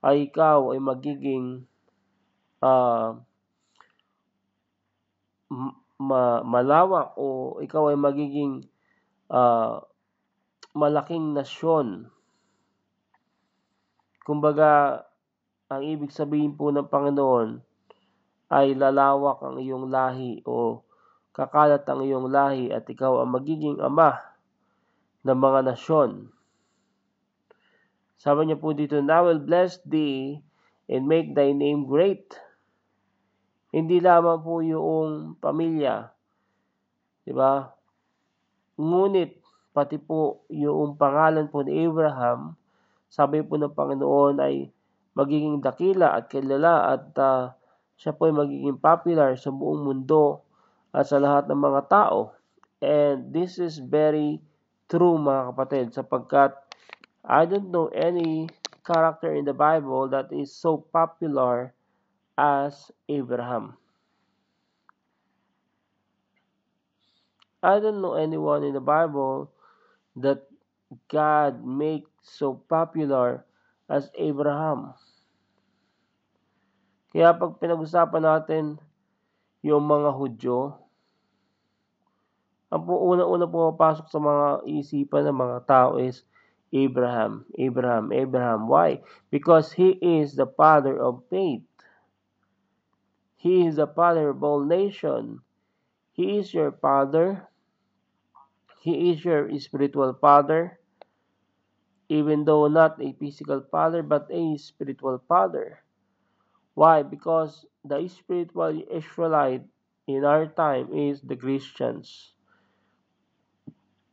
ay 0.00 0.32
ikaw 0.32 0.72
ay 0.72 0.80
magiging 0.80 1.68
uh, 2.64 3.20
ma 6.00 6.40
malawak 6.40 7.20
o 7.20 7.60
ikaw 7.60 7.92
ay 7.92 8.00
magiging 8.00 8.64
uh, 9.28 9.84
malaking 10.72 11.36
nasyon. 11.36 12.08
Kumbaga, 14.24 15.04
ang 15.68 15.84
ibig 15.84 16.16
sabihin 16.16 16.56
po 16.56 16.72
ng 16.72 16.88
Panginoon 16.88 17.60
ay 18.50 18.74
lalawak 18.74 19.38
ang 19.46 19.62
iyong 19.62 19.88
lahi 19.88 20.42
o 20.42 20.82
kakalat 21.30 21.86
ang 21.86 22.02
iyong 22.02 22.28
lahi 22.28 22.74
at 22.74 22.84
ikaw 22.84 23.22
ang 23.22 23.30
magiging 23.30 23.78
ama 23.78 24.18
ng 25.22 25.38
mga 25.38 25.70
nasyon. 25.70 26.28
Sabi 28.20 28.50
niya 28.50 28.58
po 28.58 28.76
dito, 28.76 28.98
I 28.98 29.20
will 29.22 29.40
bless 29.40 29.80
thee 29.86 30.42
and 30.90 31.06
make 31.06 31.32
thy 31.32 31.54
name 31.54 31.86
great 31.86 32.36
hindi 33.70 34.02
lamang 34.02 34.42
po 34.42 34.58
yung 34.66 35.38
pamilya, 35.38 36.10
di 37.22 37.30
ba? 37.30 37.70
Ngunit 38.74 39.38
pati 39.70 39.94
po 40.02 40.42
yung 40.50 40.98
pangalan 40.98 41.46
po 41.46 41.62
ni 41.62 41.86
Abraham, 41.86 42.58
sabi 43.06 43.46
po 43.46 43.54
ng 43.54 43.70
Panginoon 43.70 44.42
ay 44.42 44.74
magiging 45.14 45.62
dakila 45.62 46.18
at 46.18 46.26
kilala 46.26 46.98
at 46.98 47.14
uh, 47.14 47.54
siya 48.00 48.16
po 48.16 48.32
ay 48.32 48.32
magiging 48.32 48.80
popular 48.80 49.36
sa 49.36 49.52
buong 49.52 49.84
mundo 49.84 50.40
at 50.96 51.04
sa 51.04 51.20
lahat 51.20 51.52
ng 51.52 51.60
mga 51.60 51.82
tao. 51.92 52.32
And 52.80 53.28
this 53.28 53.60
is 53.60 53.76
very 53.76 54.40
true 54.88 55.20
mga 55.20 55.52
kapatid 55.52 55.92
sapagkat 55.92 56.56
I 57.20 57.44
don't 57.44 57.68
know 57.68 57.92
any 57.92 58.48
character 58.88 59.36
in 59.36 59.44
the 59.44 59.52
Bible 59.52 60.08
that 60.16 60.32
is 60.32 60.48
so 60.48 60.80
popular 60.80 61.76
as 62.40 62.88
Abraham. 63.04 63.76
I 67.60 67.76
don't 67.84 68.00
know 68.00 68.16
anyone 68.16 68.64
in 68.64 68.72
the 68.72 68.80
Bible 68.80 69.52
that 70.16 70.48
God 71.12 71.60
made 71.60 72.08
so 72.24 72.56
popular 72.56 73.44
as 73.92 74.08
Abraham. 74.16 74.96
Kaya 77.10 77.34
pag 77.34 77.58
pinag-usapan 77.58 78.22
natin 78.22 78.78
yung 79.66 79.82
mga 79.82 80.10
Hudyo, 80.14 80.78
ang 82.70 82.86
una-una 82.86 83.50
pumapasok 83.50 84.06
sa 84.06 84.22
mga 84.22 84.62
isipan 84.70 85.26
ng 85.26 85.38
mga 85.42 85.58
tao 85.66 85.98
is 85.98 86.22
Abraham, 86.70 87.42
Abraham, 87.58 88.14
Abraham. 88.14 88.70
Why? 88.70 89.02
Because 89.34 89.74
he 89.74 89.98
is 89.98 90.38
the 90.38 90.46
father 90.46 90.94
of 90.94 91.26
faith. 91.26 91.66
He 93.34 93.66
is 93.66 93.74
the 93.74 93.90
father 93.90 94.30
of 94.30 94.38
all 94.46 94.62
nation. 94.62 95.42
He 96.14 96.38
is 96.38 96.54
your 96.54 96.70
father. 96.70 97.50
He 98.86 99.10
is 99.10 99.24
your 99.26 99.50
spiritual 99.58 100.14
father. 100.14 100.78
Even 102.06 102.46
though 102.46 102.70
not 102.70 103.02
a 103.02 103.18
physical 103.18 103.66
father, 103.66 104.06
but 104.06 104.30
a 104.30 104.54
spiritual 104.62 105.18
father. 105.26 105.82
Why? 106.74 107.02
Because 107.02 107.66
the 107.84 108.06
spiritual 108.06 108.82
Israelite 108.90 109.66
in 110.06 110.24
our 110.24 110.46
time 110.46 110.94
is 110.94 111.20
the 111.20 111.36
Christians. 111.36 112.34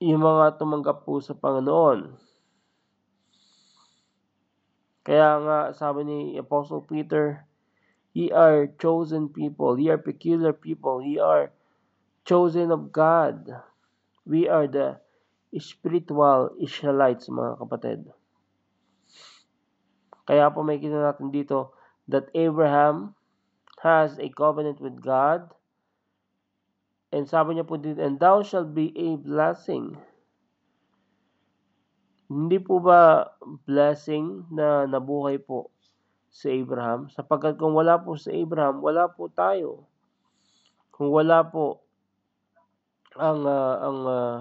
Yung 0.01 0.21
mga 0.21 0.61
tumanggap 0.61 1.05
po 1.05 1.17
sa 1.21 1.33
Panginoon. 1.33 2.13
Kaya 5.07 5.39
nga 5.39 5.57
sabi 5.71 6.03
ni 6.03 6.19
Apostle 6.35 6.83
Peter, 6.83 7.47
Ye 8.17 8.33
are 8.33 8.65
chosen 8.81 9.29
people. 9.29 9.77
Ye 9.77 9.93
are 9.93 10.01
peculiar 10.01 10.49
people. 10.49 11.05
Ye 11.05 11.21
are 11.21 11.53
chosen 12.25 12.73
of 12.73 12.89
God. 12.89 13.45
We 14.25 14.49
are 14.49 14.65
the 14.65 14.97
spiritual 15.61 16.57
Israelites, 16.57 17.29
mga 17.29 17.61
kapatid. 17.61 18.09
Kaya 20.25 20.49
po 20.49 20.65
may 20.65 20.81
kita 20.81 20.97
natin 20.97 21.29
dito 21.29 21.76
that 22.07 22.31
Abraham 22.33 23.15
has 23.83 24.17
a 24.17 24.31
covenant 24.31 24.79
with 24.79 24.97
God. 25.03 25.51
And 27.11 27.27
sabi 27.27 27.55
niya 27.55 27.67
po 27.67 27.79
dito, 27.79 28.03
and 28.03 28.19
thou 28.19 28.43
shalt 28.43 28.75
be 28.75 28.91
a 28.95 29.15
blessing. 29.15 29.95
Hindi 32.27 32.59
po 32.59 32.83
ba 32.83 33.31
blessing 33.63 34.51
na 34.51 34.83
nabuhay 34.83 35.39
po 35.39 35.71
si 36.27 36.59
Abraham 36.59 37.07
sapagkat 37.07 37.55
kung 37.55 37.71
wala 37.71 37.95
po 38.03 38.19
si 38.19 38.27
Abraham, 38.35 38.83
wala 38.83 39.07
po 39.07 39.31
tayo. 39.31 39.87
Kung 40.91 41.07
wala 41.15 41.47
po 41.47 41.87
ang 43.15 43.47
uh, 43.47 43.75
ang 43.79 43.99
uh, 44.03 44.37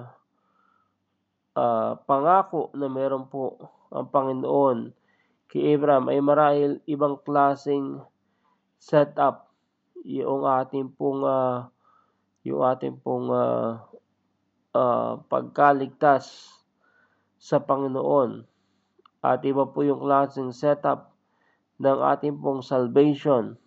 uh, 1.55 1.91
pangako 2.05 2.75
na 2.75 2.91
meron 2.91 3.31
po 3.31 3.57
ang 3.95 4.11
Panginoon 4.11 4.91
kay 5.47 5.79
Abraham 5.79 6.11
ay 6.11 6.19
marahil 6.19 6.83
ibang 6.91 7.19
klaseng 7.23 8.03
setup 8.77 9.51
yung 10.07 10.47
ating 10.47 10.95
pong 10.95 11.27
uh, 11.27 11.67
yung 12.47 12.63
ating 12.63 13.03
pong 13.03 13.31
uh, 13.35 13.83
uh, 14.75 15.19
pagkaligtas 15.27 16.55
sa 17.39 17.59
Panginoon 17.59 18.47
at 19.27 19.43
iba 19.43 19.67
po 19.67 19.83
yung 19.83 20.03
klaseng 20.03 20.55
setup 20.55 21.11
ng 21.83 21.99
ating 21.99 22.39
pong 22.39 22.63
salvation. 22.63 23.59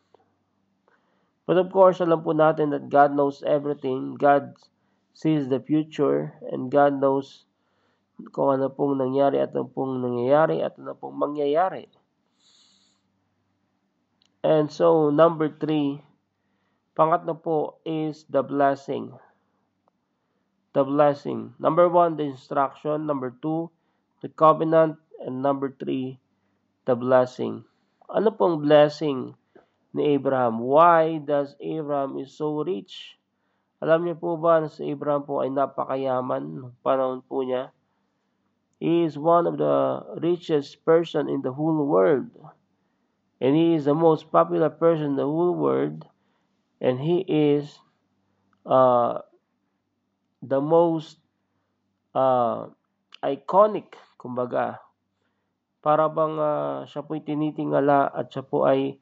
But 1.44 1.58
of 1.58 1.74
course, 1.74 2.00
alam 2.00 2.22
po 2.22 2.32
natin 2.32 2.72
that 2.72 2.88
God 2.94 3.18
knows 3.18 3.42
everything. 3.42 4.16
God 4.16 4.54
sees 5.18 5.50
the 5.50 5.60
future 5.60 6.38
and 6.48 6.72
God 6.72 7.02
knows 7.02 7.49
kung 8.28 8.60
ano 8.60 8.68
pong 8.68 9.00
nangyari 9.00 9.40
at 9.40 9.56
ano 9.56 9.72
pong 9.72 10.04
nangyayari 10.04 10.60
at 10.60 10.76
ano 10.76 10.92
pong 11.00 11.16
mangyayari. 11.16 11.88
And 14.44 14.72
so, 14.72 15.12
number 15.12 15.52
three, 15.52 16.00
pangatlo 16.96 17.36
po 17.40 17.84
is 17.84 18.24
the 18.32 18.40
blessing. 18.40 19.16
The 20.72 20.84
blessing. 20.88 21.56
Number 21.60 21.92
one, 21.92 22.16
the 22.16 22.24
instruction. 22.24 23.04
Number 23.04 23.36
two, 23.44 23.68
the 24.24 24.32
covenant. 24.32 24.96
And 25.20 25.44
number 25.44 25.76
three, 25.76 26.24
the 26.88 26.96
blessing. 26.96 27.68
Ano 28.08 28.32
pong 28.32 28.64
blessing 28.64 29.36
ni 29.92 30.16
Abraham. 30.16 30.64
Why 30.64 31.20
does 31.20 31.60
Abraham 31.60 32.16
is 32.24 32.32
so 32.32 32.64
rich? 32.64 33.20
Alam 33.80 34.08
niyo 34.08 34.16
po 34.20 34.36
ba 34.36 34.64
na 34.64 34.68
si 34.68 34.88
Abraham 34.92 35.24
po 35.24 35.40
ay 35.44 35.52
napakayaman 35.52 36.44
noong 36.44 36.76
panahon 36.84 37.20
po 37.24 37.44
niya? 37.44 37.72
He 38.80 39.04
is 39.04 39.20
one 39.20 39.46
of 39.46 39.60
the 39.60 40.00
richest 40.24 40.84
person 40.88 41.28
in 41.28 41.44
the 41.44 41.52
whole 41.52 41.84
world. 41.84 42.32
And 43.40 43.56
he 43.56 43.76
is 43.76 43.86
the 43.86 43.96
most 43.96 44.32
popular 44.32 44.72
person 44.72 45.16
in 45.16 45.20
the 45.20 45.28
whole 45.28 45.56
world. 45.56 46.08
And 46.80 47.00
he 47.00 47.24
is 47.28 47.76
uh, 48.66 49.20
the 50.42 50.64
most 50.64 51.20
uh, 52.16 52.72
iconic, 53.24 54.00
kumbaga. 54.16 54.80
Para 55.84 56.08
bang 56.08 56.36
uh, 56.40 56.88
siya 56.88 57.04
po'y 57.04 57.24
tinitingala 57.24 58.12
at 58.12 58.32
siya 58.32 58.44
po 58.44 58.68
ay 58.68 59.00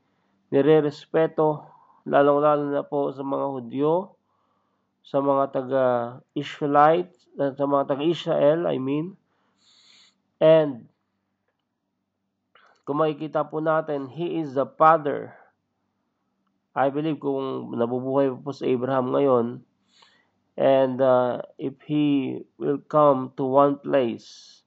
nire-respeto 0.53 1.77
lalong-lalo 2.07 2.71
na 2.71 2.87
po 2.87 3.11
sa 3.11 3.21
mga 3.21 3.45
Hudyo, 3.51 4.15
sa 5.03 5.19
mga 5.19 5.43
taga-Israelite, 5.51 7.13
sa 7.35 7.65
mga 7.67 7.83
taga-Israel, 7.83 8.65
I 8.65 8.79
mean. 8.79 9.19
And 10.37 10.85
kung 12.87 13.03
makikita 13.03 13.43
po 13.47 13.59
natin, 13.59 14.07
He 14.07 14.39
is 14.39 14.55
the 14.55 14.65
Father. 14.65 15.35
I 16.77 16.93
believe 16.93 17.17
kung 17.19 17.73
nabubuhay 17.73 18.31
po 18.37 18.53
sa 18.53 18.69
Abraham 18.69 19.11
ngayon, 19.11 19.45
and 20.55 20.97
uh, 21.01 21.41
if 21.57 21.73
He 21.83 22.37
will 22.61 22.79
come 22.85 23.33
to 23.35 23.43
one 23.43 23.81
place, 23.81 24.61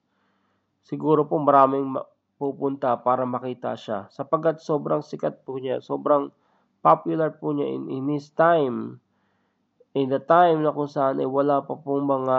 siguro 0.83 1.23
po 1.25 1.39
maraming 1.39 1.95
pupunta 2.41 2.99
para 2.99 3.23
makita 3.29 3.79
siya. 3.79 4.11
Sapagat 4.11 4.65
sobrang 4.65 5.05
sikat 5.05 5.47
po 5.47 5.61
niya, 5.61 5.79
sobrang 5.79 6.35
popular 6.81 7.31
po 7.37 7.53
niya 7.53 7.69
in, 7.69 7.93
in 7.93 8.09
his 8.09 8.33
time. 8.33 8.99
In 9.93 10.09
the 10.09 10.23
time 10.23 10.65
na 10.65 10.73
kung 10.73 10.89
saan 10.89 11.21
ay 11.21 11.29
wala 11.29 11.61
pa 11.61 11.77
pong 11.77 12.09
mga 12.09 12.39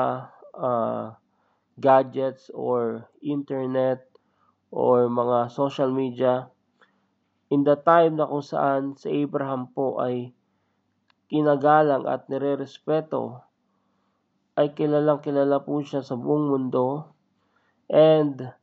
uh, 0.58 1.06
gadgets 1.82 2.54
or 2.54 3.10
internet 3.26 4.06
or 4.70 5.10
mga 5.10 5.50
social 5.50 5.90
media. 5.90 6.48
In 7.52 7.68
the 7.68 7.76
time 7.76 8.16
na 8.16 8.30
kung 8.30 8.46
saan 8.46 8.96
si 8.96 9.28
Abraham 9.28 9.68
po 9.76 10.00
ay 10.00 10.32
kinagalang 11.28 12.08
at 12.08 12.30
nire-respeto, 12.32 13.44
ay 14.56 14.72
kilalang 14.78 15.20
kilala 15.20 15.60
po 15.64 15.84
siya 15.84 16.06
sa 16.06 16.16
buong 16.16 16.48
mundo. 16.48 17.12
And 17.92 18.56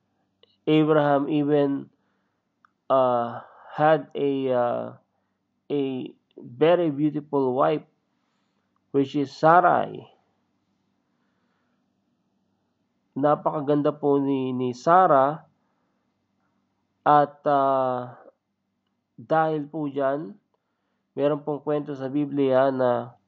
Abraham 0.65 1.29
even 1.29 1.93
uh, 2.89 3.45
had 3.77 4.09
a 4.17 4.31
uh, 4.53 4.85
a 5.69 5.83
very 6.37 6.89
beautiful 6.89 7.57
wife 7.57 7.85
which 8.93 9.17
is 9.17 9.33
Sarai. 9.33 10.09
Napakaganda 13.19 13.91
po 13.91 14.23
ni 14.23 14.55
ni 14.55 14.71
Sarah 14.71 15.43
at 17.03 17.43
uh, 17.43 18.15
dahil 19.19 19.67
po 19.67 19.91
diyan 19.91 20.39
meron 21.19 21.43
pong 21.43 21.67
kwento 21.67 21.99
sa 21.99 22.07
Biblia 22.07 22.71
na 22.71 23.19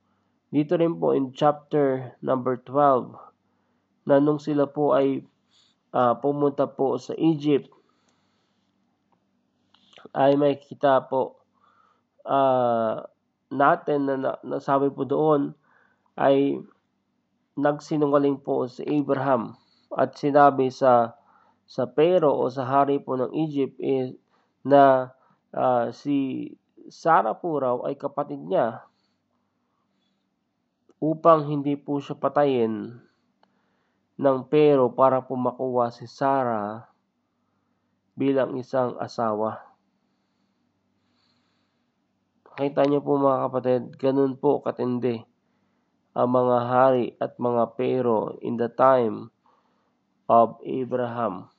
dito 0.55 0.79
rin 0.79 0.95
po 0.95 1.11
in 1.11 1.35
chapter 1.35 2.15
number 2.23 2.63
12 2.63 3.19
na 4.07 4.23
nung 4.23 4.39
sila 4.39 4.71
po 4.71 4.95
ay 4.95 5.27
uh, 5.91 6.15
pumunta 6.23 6.71
po 6.71 6.95
sa 6.95 7.19
Egypt 7.19 7.67
ay 10.15 10.39
may 10.39 10.55
kita 10.55 11.03
po 11.11 11.43
uh, 12.31 13.03
natin 13.51 14.07
na, 14.07 14.15
na 14.15 14.33
nasabi 14.47 14.87
po 14.87 15.03
doon 15.03 15.51
ay 16.15 16.63
nagsinungaling 17.59 18.39
po 18.39 18.71
si 18.71 18.87
Abraham 18.87 19.59
at 19.95 20.15
sinabi 20.15 20.71
sa 20.71 21.19
sa 21.71 21.87
Pero 21.87 22.35
o 22.35 22.51
sa 22.51 22.67
hari 22.67 22.99
po 22.99 23.15
ng 23.15 23.31
Egypt 23.31 23.79
is 23.79 24.15
na 24.67 25.15
uh, 25.55 25.95
si 25.95 26.51
Sarah 26.91 27.39
po 27.39 27.63
raw 27.63 27.79
ay 27.87 27.95
kapatid 27.95 28.43
niya 28.43 28.83
upang 30.99 31.47
hindi 31.47 31.79
po 31.79 32.03
siya 32.03 32.19
patayin 32.19 32.99
ng 34.21 34.39
pero 34.51 34.91
para 34.93 35.23
po 35.23 35.39
makuha 35.39 35.95
si 35.95 36.05
Sarah 36.11 36.91
bilang 38.19 38.59
isang 38.59 38.99
asawa. 39.01 39.65
Kita 42.61 42.85
niyo 42.85 43.01
po 43.01 43.17
mga 43.17 43.49
kapatid, 43.49 43.83
ganun 43.97 44.37
po 44.37 44.61
katindi 44.61 45.25
ang 46.13 46.29
mga 46.35 46.59
hari 46.67 47.07
at 47.17 47.39
mga 47.41 47.79
pero 47.79 48.37
in 48.45 48.61
the 48.61 48.69
time 48.69 49.33
of 50.31 50.63
Abraham. 50.63 51.51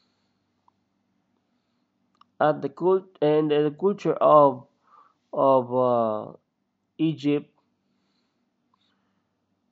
At 2.40 2.64
the 2.64 2.72
cult 2.72 3.20
and 3.20 3.52
the 3.52 3.76
culture 3.76 4.16
of 4.16 4.72
of 5.36 5.68
uh, 5.76 6.40
Egypt 6.96 7.52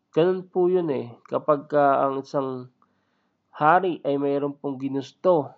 ganun 0.09 0.41
po 0.49 0.65
yun 0.67 0.89
eh 0.89 1.07
kapag 1.29 1.69
uh, 1.71 1.95
ang 2.03 2.25
isang 2.25 2.67
hari 3.53 4.01
ay 4.01 4.17
mayroon 4.17 4.57
pong 4.57 4.81
ginusto. 4.81 5.53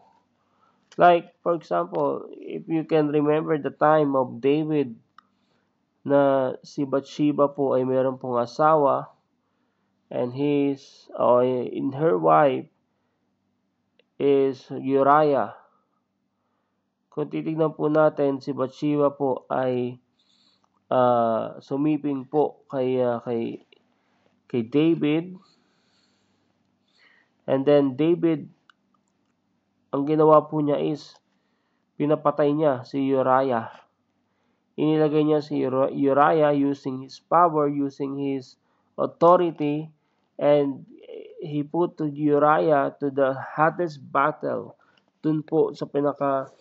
Like, 0.99 1.39
for 1.39 1.55
example, 1.55 2.27
if 2.35 2.67
you 2.67 2.83
can 2.83 3.09
remember 3.15 3.55
the 3.55 3.71
time 3.71 4.11
of 4.13 4.43
David 4.43 4.99
na 6.03 6.53
si 6.67 6.83
Bathsheba 6.83 7.47
po 7.47 7.79
ay 7.79 7.87
mayroon 7.87 8.19
pong 8.19 8.37
asawa 8.37 9.09
and 10.11 10.35
his 10.35 11.07
or 11.15 11.47
in 11.47 11.95
her 11.95 12.19
wife 12.19 12.67
is 14.21 14.69
Uriah. 14.69 15.57
Kung 17.09 17.33
titignan 17.33 17.73
po 17.73 17.89
natin 17.89 18.37
si 18.37 18.53
Bathsheba 18.53 19.09
po 19.09 19.49
ay 19.49 19.97
uh, 20.93 21.57
sumiping 21.57 22.29
po 22.29 22.61
kay 22.69 23.01
uh, 23.01 23.17
kay 23.25 23.65
kay 24.45 24.61
David 24.69 25.41
And 27.51 27.65
then 27.65 27.97
David, 27.97 28.47
ang 29.91 30.05
ginawa 30.05 30.45
po 30.47 30.61
niya 30.61 30.79
is, 30.79 31.17
pinapatay 31.97 32.53
niya 32.53 32.87
si 32.87 33.11
Uriah. 33.11 33.67
Inilagay 34.77 35.27
niya 35.27 35.43
si 35.43 35.59
Uriah 35.59 36.55
using 36.55 37.03
his 37.03 37.19
power, 37.19 37.67
using 37.67 38.15
his 38.17 38.55
authority, 38.95 39.91
and 40.39 40.87
he 41.41 41.65
put 41.65 41.97
to 41.97 42.05
Uriah 42.05 42.93
to 43.01 43.09
the 43.09 43.33
hottest 43.33 43.97
battle. 43.97 44.77
Dun 45.25 45.41
po 45.41 45.73
sa 45.73 45.89
pinaka 45.89 46.53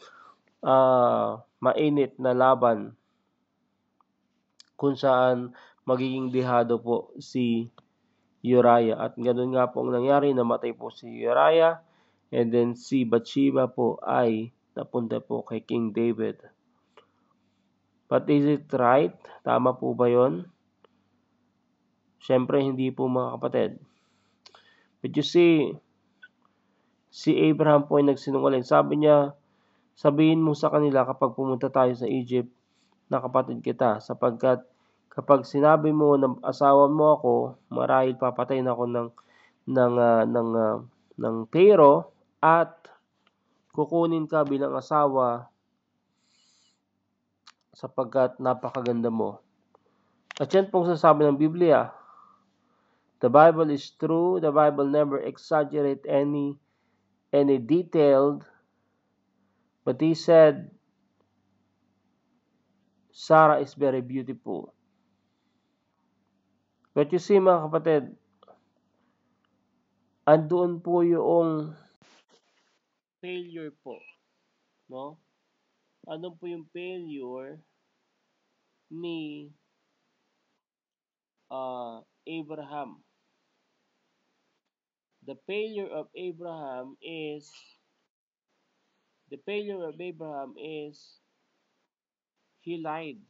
uh, 0.64 1.36
mainit 1.60 2.16
na 2.16 2.32
laban 2.32 2.96
kung 4.80 4.96
saan 4.96 5.52
magiging 5.84 6.32
dihado 6.32 6.80
po 6.80 7.12
si 7.20 7.68
Uriah. 8.40 8.96
At 8.96 9.20
ganun 9.20 9.52
nga 9.52 9.68
po 9.68 9.84
ang 9.84 9.92
nangyari, 9.92 10.32
namatay 10.32 10.72
po 10.72 10.88
si 10.88 11.20
Uriah 11.20 11.84
and 12.32 12.48
then 12.48 12.72
si 12.72 13.04
Bathsheba 13.04 13.68
po 13.68 14.00
ay 14.00 14.48
napunta 14.72 15.20
po 15.20 15.44
kay 15.44 15.60
King 15.60 15.92
David. 15.92 16.40
But 18.08 18.26
is 18.32 18.48
it 18.48 18.66
right? 18.74 19.14
Tama 19.44 19.76
po 19.76 19.92
ba 19.92 20.08
yon? 20.10 20.48
Siyempre, 22.20 22.58
hindi 22.58 22.90
po 22.90 23.06
mga 23.06 23.38
kapatid. 23.38 23.72
But 25.00 25.16
you 25.16 25.24
see, 25.24 25.72
si 27.08 27.34
Abraham 27.50 27.88
po 27.88 27.98
ay 27.98 28.06
nagsinungaling. 28.06 28.64
Sabi 28.64 29.02
niya, 29.02 29.34
sabihin 29.96 30.40
mo 30.40 30.52
sa 30.56 30.70
kanila 30.72 31.04
kapag 31.04 31.34
pumunta 31.34 31.68
tayo 31.68 31.92
sa 31.92 32.06
Egypt 32.08 32.48
na 33.10 33.18
kapatid 33.18 33.60
kita 33.60 33.98
sapagkat 33.98 34.62
kapag 35.10 35.42
sinabi 35.42 35.90
mo 35.90 36.14
na 36.14 36.38
asawa 36.46 36.86
mo 36.86 37.18
ako, 37.18 37.34
marahil 37.74 38.14
papatayin 38.14 38.70
ako 38.70 38.86
ng 38.86 39.08
ng 39.68 39.94
uh, 39.98 40.22
ng 40.24 40.50
uh, 40.54 40.76
ng 41.18 41.36
pero 41.50 42.14
at 42.38 42.88
kukunin 43.74 44.24
ka 44.30 44.46
bilang 44.46 44.72
asawa 44.78 45.50
sapagkat 47.74 48.38
napakaganda 48.38 49.10
mo. 49.10 49.40
At 50.40 50.48
yan 50.52 50.72
pong 50.72 50.88
sasabi 50.88 51.28
ng 51.28 51.36
Biblia. 51.36 51.92
The 53.20 53.28
Bible 53.28 53.68
is 53.68 53.92
true. 54.00 54.40
The 54.40 54.50
Bible 54.50 54.88
never 54.88 55.20
exaggerate 55.20 56.08
any 56.08 56.56
any 57.32 57.60
detailed. 57.60 58.48
But 59.84 60.00
he 60.00 60.16
said, 60.16 60.72
Sarah 63.12 63.60
is 63.60 63.76
very 63.76 64.00
beautiful. 64.00 64.72
But 66.96 67.12
you 67.12 67.20
see 67.20 67.36
mga 67.36 67.68
kapatid, 67.68 68.04
andoon 70.24 70.80
po 70.80 71.04
yung 71.04 71.76
failure 73.20 73.70
po. 73.84 74.00
No? 74.88 75.20
Ano 76.08 76.32
po 76.34 76.48
yung 76.48 76.64
failure 76.72 77.60
ni 78.88 79.52
uh, 81.52 82.00
Abraham? 82.24 83.04
The 85.30 85.38
failure 85.46 85.86
of 85.86 86.10
Abraham 86.18 86.98
is 86.98 87.54
the 89.30 89.38
failure 89.46 89.86
of 89.86 89.94
Abraham 89.94 90.58
is 90.58 91.22
he 92.66 92.82
lied. 92.82 93.22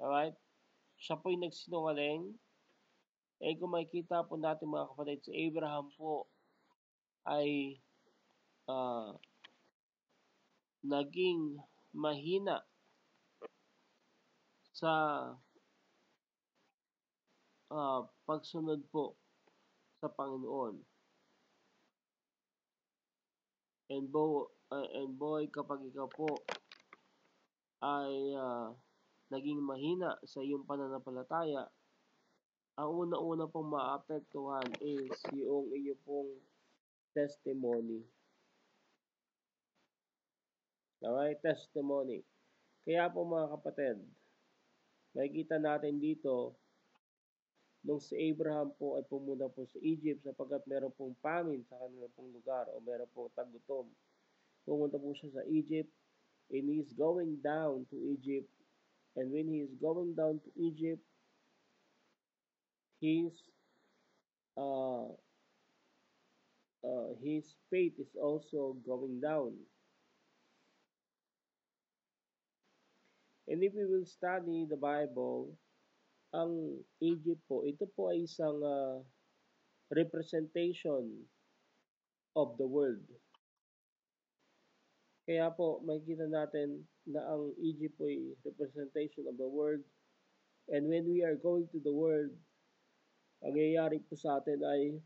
Alright? 0.00 0.32
Siya 0.96 1.20
po'y 1.20 1.36
nagsinungaling. 1.36 2.32
Eh 3.44 3.52
kung 3.60 3.76
makikita 3.76 4.24
po 4.24 4.40
natin 4.40 4.72
mga 4.72 4.96
kapatid, 4.96 5.20
si 5.20 5.36
Abraham 5.36 5.92
po 5.92 6.24
ay 7.28 7.76
uh, 8.64 9.12
naging 10.80 11.60
mahina 11.92 12.64
sa 14.72 14.92
uh, 17.70 18.06
pagsunod 18.26 18.82
po 18.90 19.16
sa 19.98 20.10
Panginoon. 20.12 20.76
And, 23.86 24.10
bo, 24.10 24.50
uh, 24.70 24.88
and 24.98 25.14
boy, 25.14 25.46
kapag 25.46 25.86
ikaw 25.86 26.10
po 26.10 26.34
ay 27.86 28.34
uh, 28.34 28.74
naging 29.30 29.62
mahina 29.62 30.18
sa 30.26 30.42
iyong 30.42 30.66
pananampalataya, 30.66 31.70
ang 32.76 32.90
una-una 32.92 33.48
pong 33.48 33.72
maapektuhan 33.72 34.68
is 34.84 35.16
yung 35.32 35.70
iyong 35.72 36.02
pong 36.04 36.30
testimony. 37.16 38.04
Alright, 41.00 41.40
testimony. 41.40 42.26
Kaya 42.82 43.08
po 43.08 43.22
mga 43.24 43.54
kapatid, 43.56 43.96
makikita 45.14 45.56
natin 45.62 46.02
dito, 46.02 46.58
nung 47.86 48.02
si 48.02 48.18
Abraham 48.18 48.74
po 48.74 48.98
ay 48.98 49.06
pumunta 49.06 49.46
po 49.46 49.62
sa 49.70 49.78
Egypt 49.78 50.26
sapagkat 50.26 50.66
meron 50.66 50.90
pong 50.98 51.14
famine 51.22 51.62
sa 51.70 51.78
kanilang 51.78 52.10
pong 52.18 52.34
lugar 52.34 52.66
o 52.74 52.82
meron 52.82 53.06
pong 53.14 53.30
tagutom. 53.38 53.86
Pumunta 54.66 54.98
po 54.98 55.14
siya 55.14 55.38
sa 55.38 55.46
Egypt 55.46 55.88
and 56.50 56.66
he's 56.66 56.90
going 56.98 57.38
down 57.38 57.86
to 57.86 57.96
Egypt 58.18 58.50
and 59.14 59.30
when 59.30 59.46
he 59.46 59.62
is 59.62 59.70
going 59.78 60.18
down 60.18 60.42
to 60.42 60.50
Egypt, 60.58 61.00
his 62.98 63.30
uh, 64.58 65.14
uh, 66.82 67.10
his 67.22 67.54
faith 67.70 67.94
is 68.02 68.18
also 68.18 68.74
going 68.82 69.22
down. 69.22 69.54
And 73.46 73.62
if 73.62 73.78
we 73.78 73.86
will 73.86 74.04
study 74.04 74.66
the 74.66 74.76
Bible, 74.76 75.54
ang 76.36 76.84
Egypt 77.00 77.40
po, 77.48 77.64
ito 77.64 77.88
po 77.96 78.12
ay 78.12 78.28
isang 78.28 78.60
uh, 78.60 79.00
representation 79.88 81.24
of 82.36 82.60
the 82.60 82.68
world. 82.68 83.00
Kaya 85.24 85.48
po, 85.56 85.80
makikita 85.80 86.28
natin 86.28 86.84
na 87.08 87.24
ang 87.24 87.56
Egypt 87.56 87.96
po 87.96 88.04
ay 88.04 88.36
representation 88.44 89.24
of 89.24 89.40
the 89.40 89.48
world. 89.48 89.80
And 90.68 90.86
when 90.92 91.08
we 91.08 91.24
are 91.24 91.40
going 91.40 91.66
to 91.72 91.80
the 91.80 91.94
world, 91.94 92.30
ang 93.40 93.56
nangyayari 93.56 94.04
po 94.04 94.14
sa 94.20 94.38
atin 94.38 94.60
ay 94.60 95.00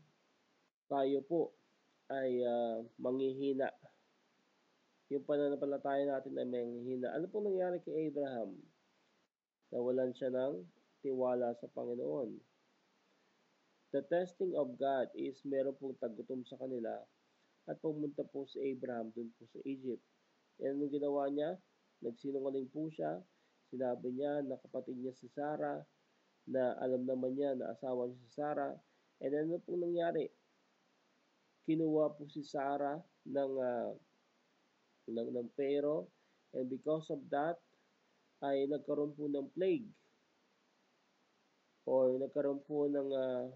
tayo 0.91 1.23
po 1.23 1.55
ay 2.11 2.43
uh, 2.43 2.83
manghihina 2.99 3.71
yung 5.11 5.27
pananampalataya 5.27 6.07
natin 6.07 6.39
ay 6.39 6.47
may 6.47 6.63
hina. 6.87 7.11
Ano 7.11 7.27
pong 7.27 7.51
nangyari 7.51 7.83
kay 7.83 8.07
Abraham? 8.07 8.55
Nawalan 9.75 10.15
siya 10.15 10.31
ng 10.31 10.63
tiwala 11.01 11.53
sa 11.57 11.67
Panginoon. 11.69 12.37
The 13.91 14.07
testing 14.07 14.55
of 14.55 14.79
God 14.79 15.11
is 15.17 15.43
meron 15.43 15.75
pong 15.75 15.99
tagutom 15.99 16.47
sa 16.47 16.55
kanila 16.55 16.95
at 17.67 17.77
pumunta 17.83 18.23
po 18.23 18.47
si 18.47 18.57
Abraham 18.63 19.11
dun 19.11 19.29
po 19.35 19.43
sa 19.51 19.59
Egypt. 19.67 20.01
And 20.63 20.79
anong 20.79 20.93
ginawa 20.95 21.27
niya? 21.27 21.59
Nagsinungaling 21.99 22.71
po 22.71 22.87
siya. 22.87 23.19
Sinabi 23.67 24.15
niya 24.15 24.47
na 24.47 24.55
kapatid 24.63 24.95
niya 24.95 25.13
si 25.19 25.27
Sarah 25.35 25.83
na 26.47 26.73
alam 26.79 27.03
naman 27.05 27.35
niya 27.35 27.53
na 27.53 27.75
asawa 27.75 28.07
niya 28.07 28.19
si 28.23 28.29
Sarah. 28.31 28.73
And 29.21 29.33
ano 29.35 29.59
pong 29.61 29.83
nangyari? 29.83 30.31
Kinuha 31.67 32.15
po 32.15 32.25
si 32.31 32.41
Sarah 32.47 32.97
ng 33.27 33.53
uh, 33.59 33.91
ng, 35.11 35.29
ng 35.35 35.49
pero 35.53 36.09
and 36.55 36.71
because 36.71 37.11
of 37.13 37.21
that 37.29 37.59
ay 38.41 38.65
nagkaroon 38.65 39.13
po 39.13 39.29
ng 39.29 39.51
plague 39.53 39.89
or 41.91 42.15
nagkaroon 42.15 42.63
po 42.63 42.87
ng 42.87 43.09
uh, 43.11 43.51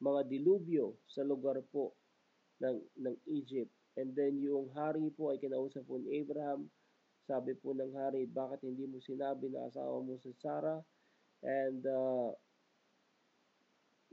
mga 0.00 0.20
dilubyo 0.24 0.96
sa 1.04 1.20
lugar 1.20 1.60
po 1.68 1.92
ng, 2.64 2.80
ng 2.96 3.16
Egypt. 3.28 3.68
And 4.00 4.16
then 4.16 4.40
yung 4.40 4.72
hari 4.72 5.12
po 5.12 5.36
ay 5.36 5.38
kinausap 5.38 5.84
po 5.84 6.00
ni 6.00 6.24
Abraham. 6.24 6.72
Sabi 7.28 7.52
po 7.52 7.76
ng 7.76 7.92
hari, 7.92 8.24
bakit 8.24 8.64
hindi 8.64 8.88
mo 8.88 9.04
sinabi 9.04 9.52
na 9.52 9.68
asawa 9.68 10.00
mo 10.00 10.16
si 10.16 10.32
Sarah? 10.40 10.80
And 11.44 11.84
uh, 11.84 12.32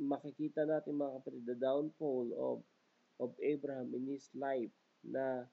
makikita 0.03 0.67
natin 0.67 0.99
mga 0.99 1.23
kapatid, 1.23 1.43
the 1.47 1.55
downfall 1.55 2.27
of, 2.35 2.57
of 3.23 3.31
Abraham 3.39 3.95
in 3.95 4.03
his 4.11 4.27
life 4.35 4.75
na 4.99 5.47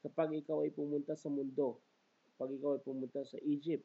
kapag 0.00 0.32
ikaw 0.40 0.64
ay 0.64 0.72
pumunta 0.72 1.12
sa 1.12 1.28
mundo, 1.28 1.76
kapag 2.34 2.56
ikaw 2.56 2.80
ay 2.80 2.82
pumunta 2.82 3.20
sa 3.28 3.36
Egypt, 3.44 3.84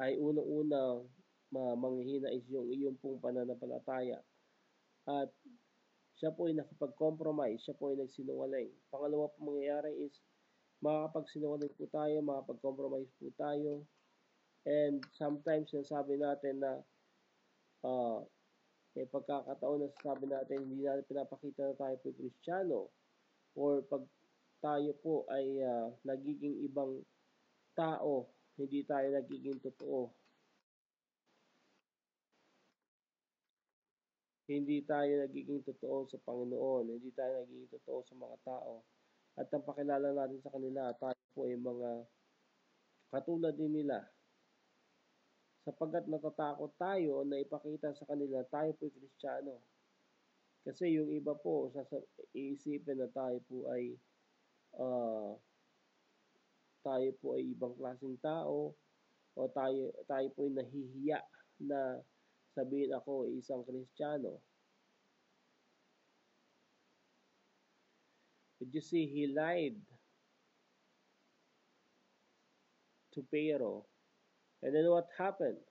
ay 0.00 0.16
unang-una 0.16 1.04
manghihina 1.52 2.30
is 2.30 2.46
yung 2.48 2.70
iyong 2.70 2.96
pong 3.02 3.18
pananampalataya. 3.18 4.22
At 5.06 5.30
siya 6.16 6.30
po 6.30 6.46
ay 6.46 6.54
nakapag-compromise, 6.56 7.60
siya 7.64 7.74
po 7.76 7.90
ay 7.90 7.98
nagsinungaling. 7.98 8.70
Pangalawa 8.92 9.32
po 9.32 9.38
mangyayari 9.40 9.92
is 10.06 10.14
makakapagsinungaling 10.80 11.74
po 11.74 11.84
tayo, 11.90 12.16
makakapag-compromise 12.22 13.10
po 13.18 13.28
tayo. 13.34 13.84
And 14.68 15.00
sometimes 15.16 15.72
sinasabi 15.72 16.20
natin 16.20 16.60
na 16.60 16.72
uh, 17.84 18.20
may 18.92 19.06
pagkakataon 19.08 19.86
na 19.86 19.88
sabi 20.02 20.28
natin 20.28 20.66
hindi 20.66 20.84
natin 20.84 21.06
pinapakita 21.08 21.72
na 21.72 21.76
tayo 21.78 21.96
po 22.02 22.12
kristyano 22.12 22.80
or 23.56 23.80
pag 23.86 24.04
tayo 24.60 24.92
po 25.00 25.24
ay 25.32 25.64
uh, 25.64 25.88
nagiging 26.04 26.60
ibang 26.68 27.00
tao, 27.72 28.28
hindi 28.60 28.84
tayo 28.84 29.08
nagiging 29.08 29.58
totoo. 29.64 30.12
Hindi 34.50 34.82
tayo 34.84 35.24
nagiging 35.24 35.62
totoo 35.64 36.10
sa 36.10 36.18
Panginoon, 36.20 36.92
hindi 36.92 37.10
tayo 37.14 37.40
nagiging 37.40 37.70
totoo 37.70 38.04
sa 38.04 38.14
mga 38.18 38.36
tao. 38.44 38.82
At 39.38 39.48
ang 39.54 39.64
pakilala 39.64 40.10
natin 40.12 40.42
sa 40.42 40.52
kanila, 40.52 40.92
tayo 40.98 41.18
po 41.32 41.46
ay 41.48 41.56
mga 41.56 41.90
katulad 43.14 43.54
din 43.54 43.80
nila. 43.80 44.04
Sapagkat 45.64 46.10
natatakot 46.10 46.74
tayo 46.76 47.22
na 47.24 47.38
ipakita 47.38 47.94
sa 47.94 48.04
kanila, 48.04 48.42
tayo 48.50 48.74
po 48.74 48.90
ay 48.90 48.92
kristyano 48.92 49.62
kasi 50.60 50.92
yung 50.92 51.08
iba 51.08 51.32
po, 51.32 51.72
iisipin 52.36 53.00
na 53.00 53.08
tayo 53.08 53.40
po 53.48 53.64
ay 53.72 53.96
uh, 54.76 55.32
tayo 56.80 57.08
po 57.20 57.36
ay 57.36 57.52
ibang 57.52 57.76
klaseng 57.76 58.16
tao 58.20 58.74
o 59.36 59.40
tayo, 59.52 59.92
tayo 60.08 60.26
po 60.34 60.44
ay 60.44 60.52
nahihiya 60.56 61.20
na 61.64 62.00
sabihin 62.56 62.92
ako 62.96 63.28
isang 63.30 63.62
kristyano. 63.64 64.40
Did 68.60 68.76
you 68.76 68.84
see, 68.84 69.08
he 69.08 69.24
lied 69.32 69.80
to 73.16 73.24
Pharaoh. 73.32 73.88
And 74.60 74.76
then 74.76 74.84
what 74.92 75.08
happened? 75.16 75.64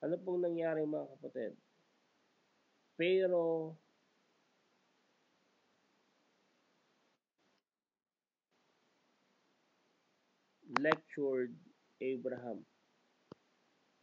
Ano 0.00 0.16
pong 0.24 0.40
nangyari 0.40 0.88
mga 0.88 1.10
kapatid? 1.18 1.52
Pero 2.96 3.74
lectured 10.76 11.56
Abraham. 12.04 12.60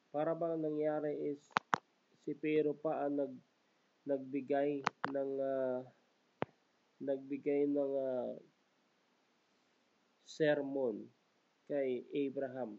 Para 0.09 0.33
bang 0.33 0.57
nangyari 0.57 1.13
is 1.29 1.41
si 2.25 2.33
Pero 2.33 2.73
pa 2.73 3.05
ang 3.05 3.21
nag 3.21 3.33
nagbigay 4.05 4.85
ng 5.13 5.31
uh, 5.41 5.81
nagbigay 7.01 7.69
ng 7.69 7.93
uh, 7.93 8.33
sermon 10.25 11.05
kay 11.65 12.05
Abraham 12.13 12.77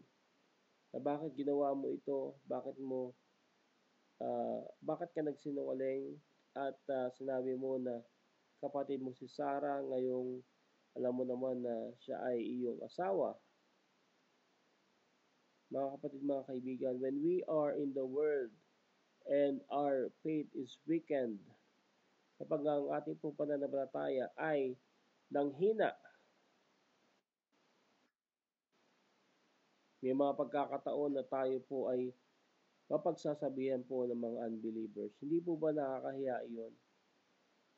na 0.91 0.99
bakit 1.03 1.35
ginawa 1.35 1.75
mo 1.75 1.91
ito, 1.91 2.39
bakit 2.47 2.75
mo 2.79 3.11
uh, 4.23 4.63
bakit 4.79 5.11
ka 5.11 5.21
nagsinungaling 5.23 6.15
at 6.55 6.79
uh, 6.91 7.07
sinabi 7.15 7.53
mo 7.59 7.75
na 7.77 7.99
kapatid 8.63 9.03
mo 9.03 9.13
si 9.13 9.27
Sarah 9.29 9.83
ngayong 9.83 10.41
alam 10.97 11.13
mo 11.13 11.23
naman 11.27 11.61
na 11.61 11.75
siya 12.01 12.17
ay 12.25 12.41
iyong 12.41 12.81
asawa. 12.81 13.37
Mga 15.67 15.87
kapatid, 15.99 16.23
mga 16.23 16.47
kaibigan, 16.47 16.95
when 17.03 17.19
we 17.19 17.43
are 17.51 17.75
in 17.75 17.91
the 17.91 18.05
world 18.07 18.51
and 19.27 19.59
our 19.67 20.07
faith 20.23 20.47
is 20.55 20.79
weakened, 20.87 21.43
kapag 22.39 22.63
ang 22.63 22.87
ating 22.95 23.19
pong 23.19 23.35
pananampalataya 23.35 24.31
ay 24.39 24.79
nanghina, 25.27 25.91
may 29.99 30.15
mga 30.15 30.39
pagkakataon 30.39 31.19
na 31.19 31.25
tayo 31.27 31.59
po 31.67 31.91
ay 31.91 32.15
mapagsasabihan 32.87 33.83
po 33.83 34.07
ng 34.07 34.15
mga 34.15 34.39
unbelievers. 34.47 35.11
Hindi 35.19 35.43
po 35.43 35.59
ba 35.59 35.75
nakakahiya 35.75 36.47
iyon? 36.47 36.73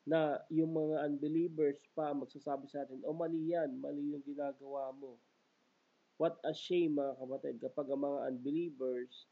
Na 0.06 0.38
yung 0.46 0.70
mga 0.70 1.10
unbelievers 1.10 1.82
pa 1.90 2.14
magsasabi 2.14 2.70
sa 2.70 2.86
atin, 2.86 3.02
o 3.02 3.10
oh, 3.10 3.18
mali 3.18 3.50
yan, 3.50 3.74
mali 3.82 4.14
yung 4.14 4.22
ginagawa 4.22 4.94
mo. 4.94 5.18
What 6.20 6.36
a 6.44 6.52
shame 6.52 7.00
mga 7.00 7.16
kapatid 7.16 7.64
kapag 7.64 7.88
ang 7.88 8.04
mga 8.04 8.28
unbelievers 8.28 9.24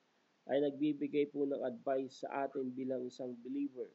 ay 0.49 0.65
nagbibigay 0.65 1.29
po 1.29 1.45
ng 1.45 1.61
advice 1.61 2.25
sa 2.25 2.49
atin 2.49 2.73
bilang 2.73 3.05
isang 3.05 3.37
believer, 3.45 3.93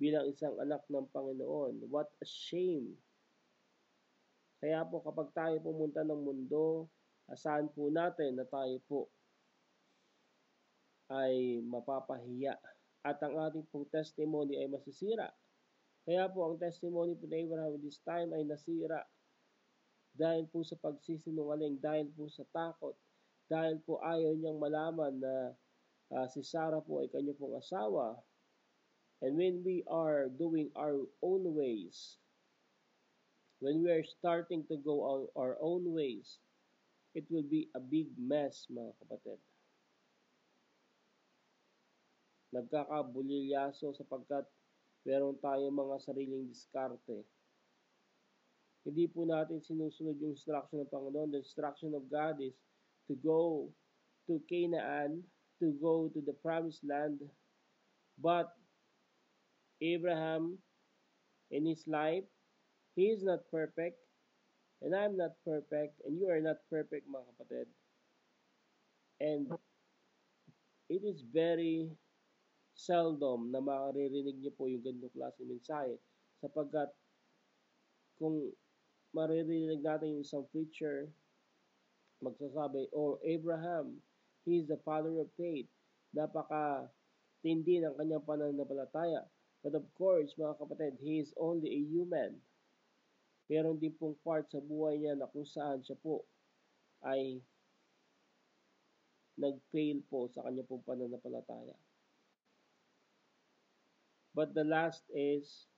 bilang 0.00 0.24
isang 0.24 0.56
anak 0.56 0.80
ng 0.88 1.04
Panginoon. 1.12 1.84
What 1.92 2.08
a 2.16 2.24
shame! 2.24 2.96
Kaya 4.64 4.80
po 4.88 5.04
kapag 5.04 5.28
tayo 5.36 5.60
pumunta 5.60 6.00
ng 6.08 6.16
mundo, 6.16 6.88
asahan 7.28 7.68
po 7.68 7.92
natin 7.92 8.40
na 8.40 8.48
tayo 8.48 8.80
po 8.88 9.12
ay 11.12 11.60
mapapahiya 11.68 12.56
at 13.04 13.20
ang 13.20 13.36
ating 13.44 13.68
pong 13.68 13.92
testimony 13.92 14.56
ay 14.56 14.72
masisira. 14.72 15.28
Kaya 16.08 16.32
po 16.32 16.48
ang 16.48 16.56
testimony 16.56 17.12
po 17.12 17.28
ni 17.28 17.44
Abraham 17.44 17.76
this 17.84 18.00
time 18.00 18.32
ay 18.32 18.40
nasira 18.48 19.04
dahil 20.16 20.48
po 20.48 20.64
sa 20.64 20.74
pagsisinungaling, 20.80 21.78
dahil 21.78 22.08
po 22.16 22.26
sa 22.32 22.42
takot, 22.50 22.96
dahil 23.46 23.78
po 23.84 24.00
ayaw 24.02 24.34
niyang 24.34 24.58
malaman 24.58 25.14
na 25.20 25.34
uh, 26.16 26.26
si 26.32 26.42
Sarah 26.42 26.82
po 26.82 27.04
ay 27.04 27.08
kanya 27.12 27.36
pong 27.36 27.60
asawa. 27.60 28.18
And 29.24 29.36
when 29.36 29.64
we 29.64 29.80
are 29.88 30.28
doing 30.28 30.68
our 30.76 31.08
own 31.24 31.56
ways, 31.56 32.20
when 33.64 33.80
we 33.80 33.88
are 33.88 34.04
starting 34.04 34.66
to 34.68 34.76
go 34.76 35.04
on 35.04 35.20
our 35.36 35.56
own 35.62 35.88
ways, 35.92 36.40
it 37.16 37.24
will 37.32 37.46
be 37.46 37.72
a 37.72 37.80
big 37.80 38.12
mess, 38.20 38.68
mga 38.68 38.92
kapatid. 39.00 39.40
nagkakabulilyaso 42.56 43.92
sapagkat 43.92 44.48
meron 45.04 45.36
tayong 45.38 45.76
mga 45.76 45.96
sariling 46.00 46.48
diskarte. 46.48 47.26
Hindi 48.86 49.10
po 49.10 49.26
natin 49.26 49.58
sinusunod 49.58 50.14
yung 50.22 50.38
instruction 50.38 50.78
ng 50.78 50.92
Panginoon. 50.94 51.34
The 51.34 51.42
instruction 51.42 51.90
of 51.98 52.06
God 52.06 52.38
is 52.38 52.54
to 53.10 53.18
go 53.18 53.66
to 54.30 54.38
Canaan, 54.46 55.26
to 55.58 55.74
go 55.82 56.06
to 56.14 56.22
the 56.22 56.38
promised 56.38 56.86
land. 56.86 57.18
But 58.22 58.54
Abraham, 59.82 60.62
in 61.50 61.66
his 61.66 61.82
life, 61.90 62.24
he 62.94 63.10
is 63.10 63.26
not 63.26 63.44
perfect, 63.50 63.98
and 64.80 64.94
I'm 64.94 65.18
not 65.18 65.36
perfect, 65.44 66.00
and 66.06 66.16
you 66.16 66.30
are 66.30 66.40
not 66.40 66.62
perfect, 66.70 67.10
mga 67.10 67.26
kapatid. 67.36 67.68
And 69.20 69.50
it 70.88 71.02
is 71.02 71.26
very 71.26 71.90
seldom 72.76 73.50
na 73.50 73.58
maririnig 73.58 74.38
niyo 74.38 74.52
po 74.54 74.68
yung 74.68 74.84
ganitong 74.84 75.12
klase 75.16 75.42
mensahe 75.42 75.96
sapagkat 76.44 76.92
kung 78.20 78.52
maririnig 79.16 79.80
natin 79.80 80.20
yung 80.20 80.24
isang 80.28 80.44
preacher 80.52 81.08
magsasabi, 82.20 82.88
oh, 82.96 83.20
Abraham, 83.24 84.00
he 84.44 84.60
is 84.60 84.68
the 84.68 84.80
father 84.84 85.12
of 85.20 85.28
faith. 85.36 85.68
Napaka 86.16 86.88
tindi 87.44 87.82
ng 87.82 87.96
kanyang 87.96 88.24
pananampalataya. 88.24 89.28
But 89.60 89.76
of 89.76 89.84
course, 89.98 90.32
mga 90.38 90.56
kapatid, 90.56 90.94
he 91.02 91.20
is 91.20 91.34
only 91.36 91.68
a 91.68 91.82
human. 91.92 92.40
Meron 93.50 93.78
din 93.78 93.94
pong 93.94 94.16
part 94.24 94.48
sa 94.48 94.62
buhay 94.62 94.98
niya 94.98 95.14
na 95.18 95.28
kung 95.30 95.46
saan 95.46 95.82
siya 95.84 95.98
po 96.00 96.24
ay 97.04 97.38
nag-fail 99.36 100.00
po 100.08 100.32
sa 100.32 100.42
kanya 100.46 100.64
pong 100.64 100.82
pananampalataya. 100.86 101.76
But 104.36 104.52
the 104.52 104.64
last 104.64 105.04
is 105.12 105.68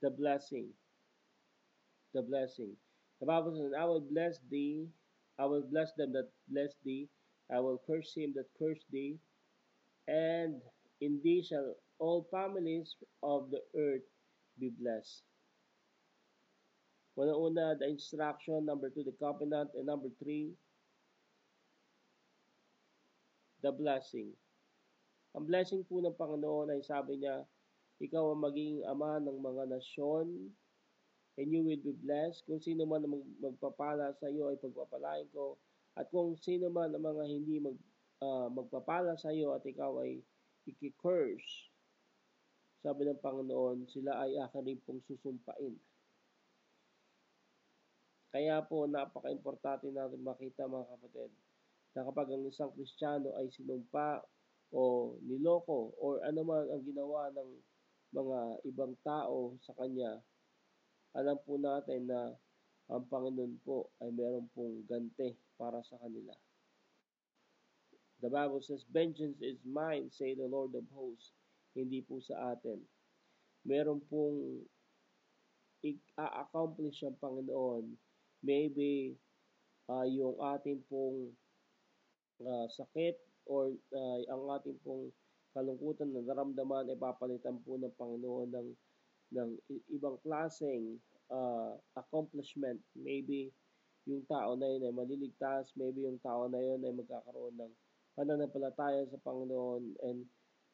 the 0.00 0.12
blessing. 0.12 0.72
The 2.14 2.22
blessing. 2.22 2.72
The 3.20 3.26
Bible 3.26 3.54
says, 3.54 3.72
I 3.78 3.84
will 3.84 4.00
bless 4.00 4.38
thee, 4.50 4.86
I 5.38 5.44
will 5.44 5.62
bless 5.62 5.92
them 5.96 6.12
that 6.12 6.30
bless 6.48 6.74
thee, 6.84 7.08
I 7.50 7.60
will 7.60 7.82
curse 7.86 8.14
him 8.16 8.32
that 8.36 8.46
curse 8.58 8.84
thee, 8.90 9.18
and 10.06 10.60
in 11.00 11.20
thee 11.22 11.42
shall 11.42 11.74
all 11.98 12.26
families 12.30 12.94
of 13.22 13.50
the 13.50 13.60
earth 13.76 14.06
be 14.58 14.70
blessed. 14.70 15.22
Una-una, 17.18 17.74
the 17.78 17.90
instruction. 17.90 18.64
Number 18.64 18.90
two, 18.90 19.02
the 19.02 19.14
covenant. 19.18 19.70
And 19.74 19.86
number 19.86 20.06
three, 20.22 20.54
the 23.62 23.74
blessing. 23.74 24.30
Ang 25.34 25.50
blessing 25.50 25.82
po 25.82 25.98
ng 25.98 26.14
Panginoon 26.14 26.70
ay 26.70 26.80
sabi 26.86 27.18
niya, 27.18 27.42
ikaw 27.98 28.30
ang 28.30 28.46
magiging 28.46 28.86
ama 28.86 29.18
ng 29.18 29.34
mga 29.34 29.66
nasyon, 29.66 30.54
and 31.38 31.54
you 31.54 31.62
will 31.62 31.78
be 31.78 31.94
blessed. 32.02 32.42
Kung 32.50 32.58
sino 32.58 32.82
man 32.82 33.06
ang 33.06 33.22
magpapala 33.38 34.10
sa 34.18 34.26
iyo 34.26 34.50
ay 34.50 34.58
pagpapalain 34.58 35.30
ko. 35.30 35.54
At 35.94 36.10
kung 36.10 36.34
sino 36.42 36.66
man 36.66 36.90
ang 36.90 37.06
mga 37.06 37.24
hindi 37.30 37.62
mag, 37.62 37.78
uh, 38.18 38.50
magpapala 38.50 39.14
sa 39.14 39.30
iyo 39.30 39.54
at 39.54 39.62
ikaw 39.62 40.02
ay 40.02 40.18
ikikurse, 40.66 41.70
sabi 42.82 43.06
ng 43.06 43.22
Panginoon, 43.22 43.86
sila 43.90 44.18
ay 44.22 44.38
akin 44.38 44.66
rin 44.66 44.82
pong 44.82 45.02
susumpain. 45.06 45.74
Kaya 48.28 48.60
po, 48.62 48.84
napaka-importante 48.86 49.88
natin 49.88 50.20
makita 50.22 50.68
mga 50.68 50.86
kapatid, 50.94 51.32
na 51.96 52.06
kapag 52.06 52.28
ang 52.30 52.44
isang 52.46 52.70
Kristiyano 52.76 53.34
ay 53.40 53.50
sinumpa 53.50 54.22
o 54.70 55.16
niloko 55.24 55.96
or 55.96 56.20
ano 56.22 56.44
man 56.44 56.68
ang 56.68 56.84
ginawa 56.84 57.32
ng 57.32 57.50
mga 58.12 58.38
ibang 58.68 58.94
tao 59.00 59.56
sa 59.64 59.72
Kanya, 59.74 60.20
alam 61.16 61.38
po 61.44 61.56
natin 61.56 62.08
na 62.08 62.32
ang 62.88 63.04
Panginoon 63.08 63.60
po 63.64 63.92
ay 64.00 64.08
meron 64.12 64.48
pong 64.56 64.84
gante 64.88 65.36
para 65.60 65.84
sa 65.84 66.00
kanila. 66.00 66.32
The 68.18 68.32
Bible 68.32 68.64
says, 68.64 68.82
Vengeance 68.90 69.38
is 69.44 69.60
mine, 69.62 70.10
say 70.10 70.34
the 70.34 70.48
Lord 70.48 70.74
of 70.74 70.88
hosts. 70.90 71.36
Hindi 71.76 72.02
po 72.02 72.18
sa 72.18 72.56
atin. 72.56 72.82
Meron 73.62 74.02
pong 74.10 74.66
i-accomplish 75.86 77.06
ang 77.06 77.14
Panginoon. 77.22 77.94
Maybe 78.42 79.14
uh, 79.86 80.06
yung 80.08 80.34
ating 80.40 80.82
pong 80.90 81.30
uh, 82.42 82.66
sakit 82.66 83.14
or 83.46 83.70
uh, 83.94 84.18
ang 84.26 84.42
ating 84.58 84.78
pong 84.82 85.14
kalungkutan 85.54 86.10
na 86.10 86.22
naramdaman 86.22 86.90
ay 86.90 86.98
papalitan 86.98 87.58
po 87.62 87.78
ng 87.78 87.94
Panginoon 87.94 88.48
ng, 88.50 88.68
ng 89.34 89.56
ibang 89.92 90.16
klaseng 90.24 90.96
uh, 91.28 91.76
accomplishment. 91.96 92.80
Maybe 92.96 93.52
yung 94.08 94.24
tao 94.24 94.56
na 94.56 94.66
yun 94.66 94.88
ay 94.88 94.94
maliligtas, 94.94 95.72
maybe 95.76 96.08
yung 96.08 96.20
tao 96.24 96.48
na 96.48 96.60
yun 96.60 96.80
ay 96.80 96.92
magkakaroon 96.96 97.56
ng 97.60 97.72
pananampalataya 98.16 99.04
sa 99.06 99.20
Panginoon 99.22 99.94
and 100.02 100.24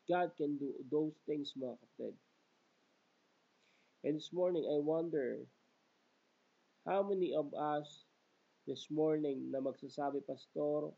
God 0.08 0.32
can 0.36 0.56
do 0.60 0.72
those 0.92 1.16
things 1.26 1.52
mga 1.56 1.76
kapatid. 1.80 2.14
And 4.04 4.20
this 4.20 4.32
morning, 4.36 4.68
I 4.68 4.78
wonder 4.84 5.40
how 6.84 7.00
many 7.02 7.32
of 7.32 7.48
us 7.56 8.04
this 8.68 8.92
morning 8.92 9.48
na 9.48 9.64
magsasabi, 9.64 10.20
Pastor, 10.28 10.92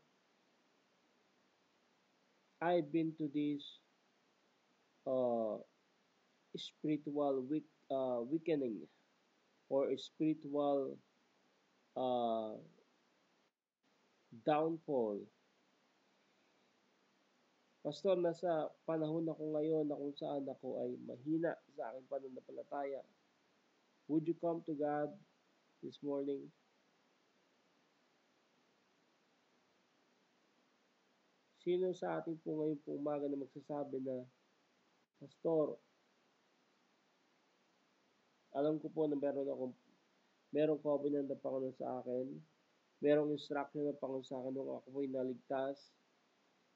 I've 2.59 2.91
been 2.91 3.15
to 3.15 3.31
this 3.31 3.63
uh, 5.07 5.63
spiritual 6.57 7.45
weak, 7.45 7.65
uh, 7.89 8.19
weakening 8.25 8.83
or 9.69 9.89
spiritual 9.97 10.97
uh, 11.95 12.57
downfall. 14.45 15.21
Pastor, 17.87 18.19
nasa 18.19 18.67
panahon 18.83 19.23
ako 19.31 19.55
ngayon 19.55 19.87
na 19.87 19.95
kung 19.95 20.11
saan 20.19 20.43
ako 20.43 20.83
ay 20.83 20.91
mahina 21.07 21.55
sa 21.71 21.87
aking 21.95 22.07
pananampalataya. 22.11 22.99
Would 24.11 24.27
you 24.27 24.35
come 24.35 24.59
to 24.67 24.75
God 24.75 25.15
this 25.79 25.95
morning? 26.03 26.51
Sino 31.63 31.91
sa 31.95 32.19
ating 32.19 32.39
po 32.43 32.59
ngayon 32.59 32.79
po 32.83 32.95
umaga 32.95 33.27
na 33.27 33.39
magsasabi 33.39 33.99
na, 34.03 34.23
Pastor, 35.19 35.79
alam 38.57 38.81
ko 38.81 38.89
po 38.89 39.05
na 39.05 39.13
meron 39.13 39.45
akong 39.45 39.75
merong 40.49 40.81
covenant 40.81 41.29
ng 41.29 41.43
Panginoon 41.45 41.77
sa 41.77 42.01
akin, 42.01 42.25
merong 43.05 43.29
instruction 43.29 43.85
ng 43.85 44.01
Panginoon 44.01 44.25
sa 44.25 44.41
akin 44.41 44.51
nung 44.57 44.73
ako 44.73 44.87
po'y 44.89 45.05
naligtas, 45.13 45.93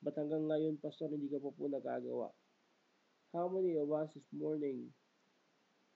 but 0.06 0.14
hanggang 0.14 0.46
ngayon, 0.46 0.78
Pastor, 0.78 1.10
hindi 1.10 1.26
ka 1.26 1.42
po 1.42 1.50
po 1.50 1.66
nagagawa. 1.66 2.30
How 3.34 3.50
many 3.50 3.82
of 3.82 3.90
us 3.90 4.14
this 4.14 4.30
morning 4.30 4.94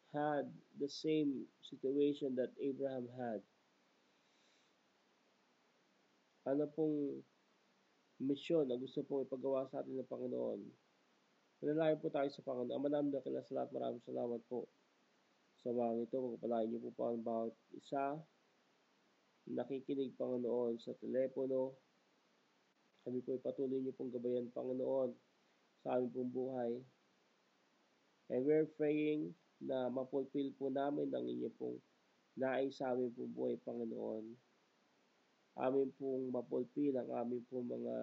had 0.10 0.50
the 0.82 0.90
same 0.90 1.46
situation 1.62 2.34
that 2.34 2.50
Abraham 2.58 3.06
had? 3.14 3.46
Ano 6.50 6.66
pong 6.74 7.22
misyon 8.18 8.72
na 8.72 8.80
gusto 8.80 9.06
pong 9.06 9.30
ipagawa 9.30 9.70
sa 9.70 9.86
atin 9.86 10.02
ng 10.02 10.10
Panginoon? 10.10 10.62
Manalangin 11.62 12.02
po 12.02 12.10
tayo 12.10 12.30
sa 12.34 12.42
Panginoon. 12.42 12.74
Ama 12.74 12.88
namin 12.90 13.14
na 13.14 13.22
sa 13.22 13.54
lahat, 13.54 13.70
maraming 13.70 14.02
salamat 14.02 14.42
po 14.50 14.66
sa 15.66 15.74
mga 15.74 16.06
ito. 16.06 16.22
Pagpapalain 16.22 16.70
niyo 16.70 16.86
po 16.86 16.90
pa 16.94 17.10
ang 17.10 17.26
bawat 17.26 17.58
isa 17.74 18.22
nakikinig, 19.50 20.18
Panginoon, 20.18 20.82
sa 20.82 20.94
telepono. 20.98 21.78
Kami 23.06 23.22
po 23.22 23.38
patuloy 23.42 23.82
niyo 23.82 23.94
pong 23.94 24.14
gabayan, 24.14 24.50
Panginoon, 24.50 25.14
sa 25.86 25.98
aming 25.98 26.14
pong 26.14 26.34
buhay. 26.34 26.72
And 28.34 28.42
we're 28.42 28.66
praying 28.78 29.38
na 29.62 29.90
mapulfill 29.94 30.50
po 30.58 30.74
namin 30.74 31.14
ang 31.14 31.26
inyo 31.30 31.50
pong 31.62 31.78
nais 32.38 32.74
sa 32.82 32.98
aming 32.98 33.14
pong 33.14 33.34
buhay, 33.38 33.58
Panginoon. 33.62 34.26
Amin 35.62 35.94
pong 36.02 36.34
mapulfill 36.34 36.98
ang 36.98 37.10
aming 37.14 37.46
pong 37.48 37.70
mga 37.70 37.96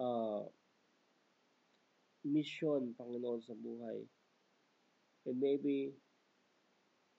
uh, 0.00 0.42
mission, 2.24 2.92
Panginoon, 2.96 3.40
sa 3.40 3.56
buhay. 3.56 4.04
And 5.28 5.36
maybe 5.40 5.92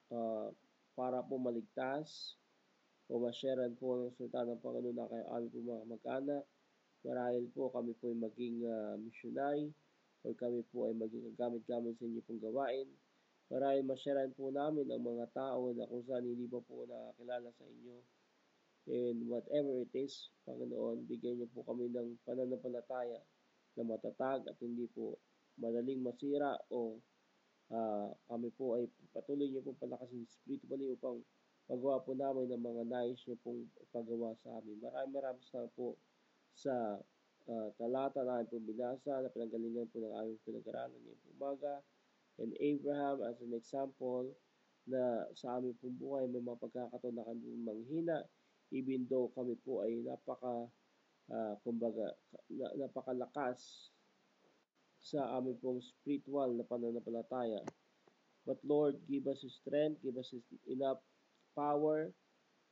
uh, 0.09 0.49
para 0.97 1.23
po 1.25 1.37
maligtas 1.37 2.35
o 3.11 3.21
masyaran 3.21 3.75
po 3.77 3.97
ng 4.01 4.13
salita 4.15 4.45
ng 4.45 4.61
Panginoon 4.61 4.97
na 4.97 5.09
kayo 5.09 5.25
aming 5.35 5.51
po 5.51 5.59
mga 5.61 5.85
mag-anak. 5.89 6.43
Marahil 7.01 7.45
po 7.51 7.73
kami 7.73 7.97
po 7.97 8.13
ay 8.13 8.17
maging 8.17 8.57
uh, 8.61 8.95
missionary 9.01 9.73
o 10.21 10.33
kami 10.37 10.61
po 10.69 10.85
ay 10.85 10.93
maging 10.93 11.33
gamit-gamit 11.33 11.97
sa 11.97 12.05
inyo 12.05 12.21
pong 12.29 12.41
gawain. 12.41 12.87
Marahil 13.51 13.83
masyaran 13.83 14.31
po 14.37 14.53
namin 14.53 14.87
ang 14.87 15.03
mga 15.03 15.27
tao 15.33 15.73
na 15.75 15.89
kung 15.89 16.05
saan 16.07 16.23
hindi 16.23 16.45
pa 16.47 16.61
po 16.63 16.85
nakakilala 16.87 17.49
sa 17.51 17.65
inyo. 17.67 17.97
And 18.89 19.29
whatever 19.29 19.77
it 19.77 19.93
is, 19.93 20.29
Panginoon, 20.45 21.05
bigyan 21.05 21.41
niyo 21.41 21.47
po 21.53 21.61
kami 21.67 21.89
ng 21.91 22.17
pananampalataya 22.25 23.21
na 23.77 23.83
matatag 23.87 24.43
at 24.47 24.57
hindi 24.59 24.87
po 24.91 25.17
madaling 25.59 26.03
masira 26.03 26.57
o 26.71 26.99
uh, 27.71 28.09
kami 28.27 28.49
po 28.55 28.79
ay 28.79 28.87
patuloy 29.15 29.47
niyo 29.47 29.63
pong 29.63 29.79
palakasin 29.79 30.27
spiritually 30.27 30.91
upang 30.91 31.23
magawa 31.71 32.03
po 32.03 32.11
namin 32.11 32.51
ng 32.51 32.63
mga 32.63 32.83
nais 32.91 33.21
niyo 33.23 33.37
pong 33.43 33.67
pagawa 33.95 34.35
sa 34.43 34.59
amin. 34.59 34.79
Maraming 34.83 35.15
maraming 35.15 35.45
salamat 35.47 35.71
po 35.75 35.95
sa 36.51 36.99
uh, 37.47 37.69
talata 37.79 38.27
na 38.27 38.43
pong 38.47 38.67
binasa 38.67 39.23
na 39.23 39.31
pinanggalingan 39.31 39.87
po 39.87 40.03
ng 40.03 40.15
aming 40.19 40.39
pinag-aralan 40.43 40.99
ngayong 40.99 41.25
umaga. 41.39 41.73
And 42.39 42.51
Abraham 42.59 43.23
as 43.23 43.37
an 43.39 43.53
example 43.55 44.35
na 44.89 45.29
sa 45.37 45.61
aming 45.61 45.77
pong 45.77 45.95
buhay 46.01 46.25
may 46.27 46.41
mga 46.41 46.57
pagkakataon 46.57 47.15
na 47.15 47.27
kami 47.27 47.53
manghina 47.61 48.25
even 48.73 49.05
though 49.05 49.29
kami 49.37 49.53
po 49.61 49.85
ay 49.85 50.01
napaka 50.01 50.65
uh, 51.29 51.53
kumbaga 51.61 52.17
na, 52.49 52.67
napakalakas 52.79 53.91
sa 55.01 55.37
aming 55.37 55.57
pong 55.61 55.81
spiritual 55.81 56.53
na 56.53 56.65
pananampalataya. 56.65 57.61
But 58.45 58.61
Lord, 58.65 58.97
give 59.05 59.29
us 59.29 59.45
strength, 59.45 60.01
give 60.01 60.17
us 60.17 60.33
enough 60.65 61.01
power 61.53 62.09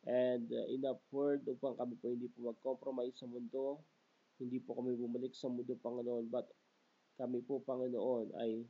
and 0.08 0.50
uh, 0.50 0.68
enough 0.74 1.02
word 1.14 1.46
upang 1.46 1.78
kami 1.78 1.94
po 2.02 2.10
hindi 2.10 2.30
po 2.32 2.50
mag-compromise 2.50 3.18
sa 3.18 3.30
mundo. 3.30 3.82
Hindi 4.40 4.58
po 4.64 4.78
kami 4.80 4.96
bumalik 4.96 5.36
sa 5.36 5.52
mundo, 5.52 5.76
Panginoon, 5.84 6.32
but 6.32 6.48
kami 7.20 7.44
po, 7.44 7.60
Panginoon, 7.68 8.32
ay 8.40 8.64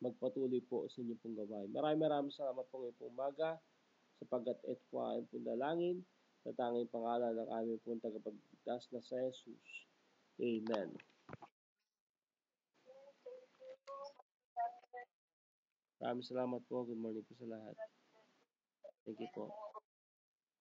magpatuloy 0.00 0.64
po 0.64 0.88
sa 0.88 1.04
inyong 1.04 1.20
pong 1.20 1.36
gawain. 1.36 1.68
Maraming 1.72 2.00
maraming 2.00 2.32
salamat 2.32 2.64
po 2.68 2.80
ngayong 2.80 2.96
pong 2.96 3.12
umaga 3.12 3.60
sapagkat 4.16 4.56
ito 4.64 4.80
po 4.88 5.04
ang 5.04 5.28
pong 5.28 5.44
dalangin 5.44 6.00
sa 6.46 6.54
tanging 6.54 6.86
pangalan 6.94 7.34
ng 7.34 7.50
aming 7.58 7.82
pong 7.82 7.98
tagapagligtas 7.98 8.86
na 8.94 9.02
sa 9.02 9.18
Jesus. 9.34 9.66
Amen. 10.38 10.94
Maraming 15.98 16.22
salamat 16.22 16.62
po. 16.70 16.86
Good 16.86 17.02
morning 17.02 17.26
po 17.26 17.34
sa 17.34 17.50
lahat. 17.50 17.74
Thank 19.02 19.18
you 19.18 19.30
po. 19.34 19.65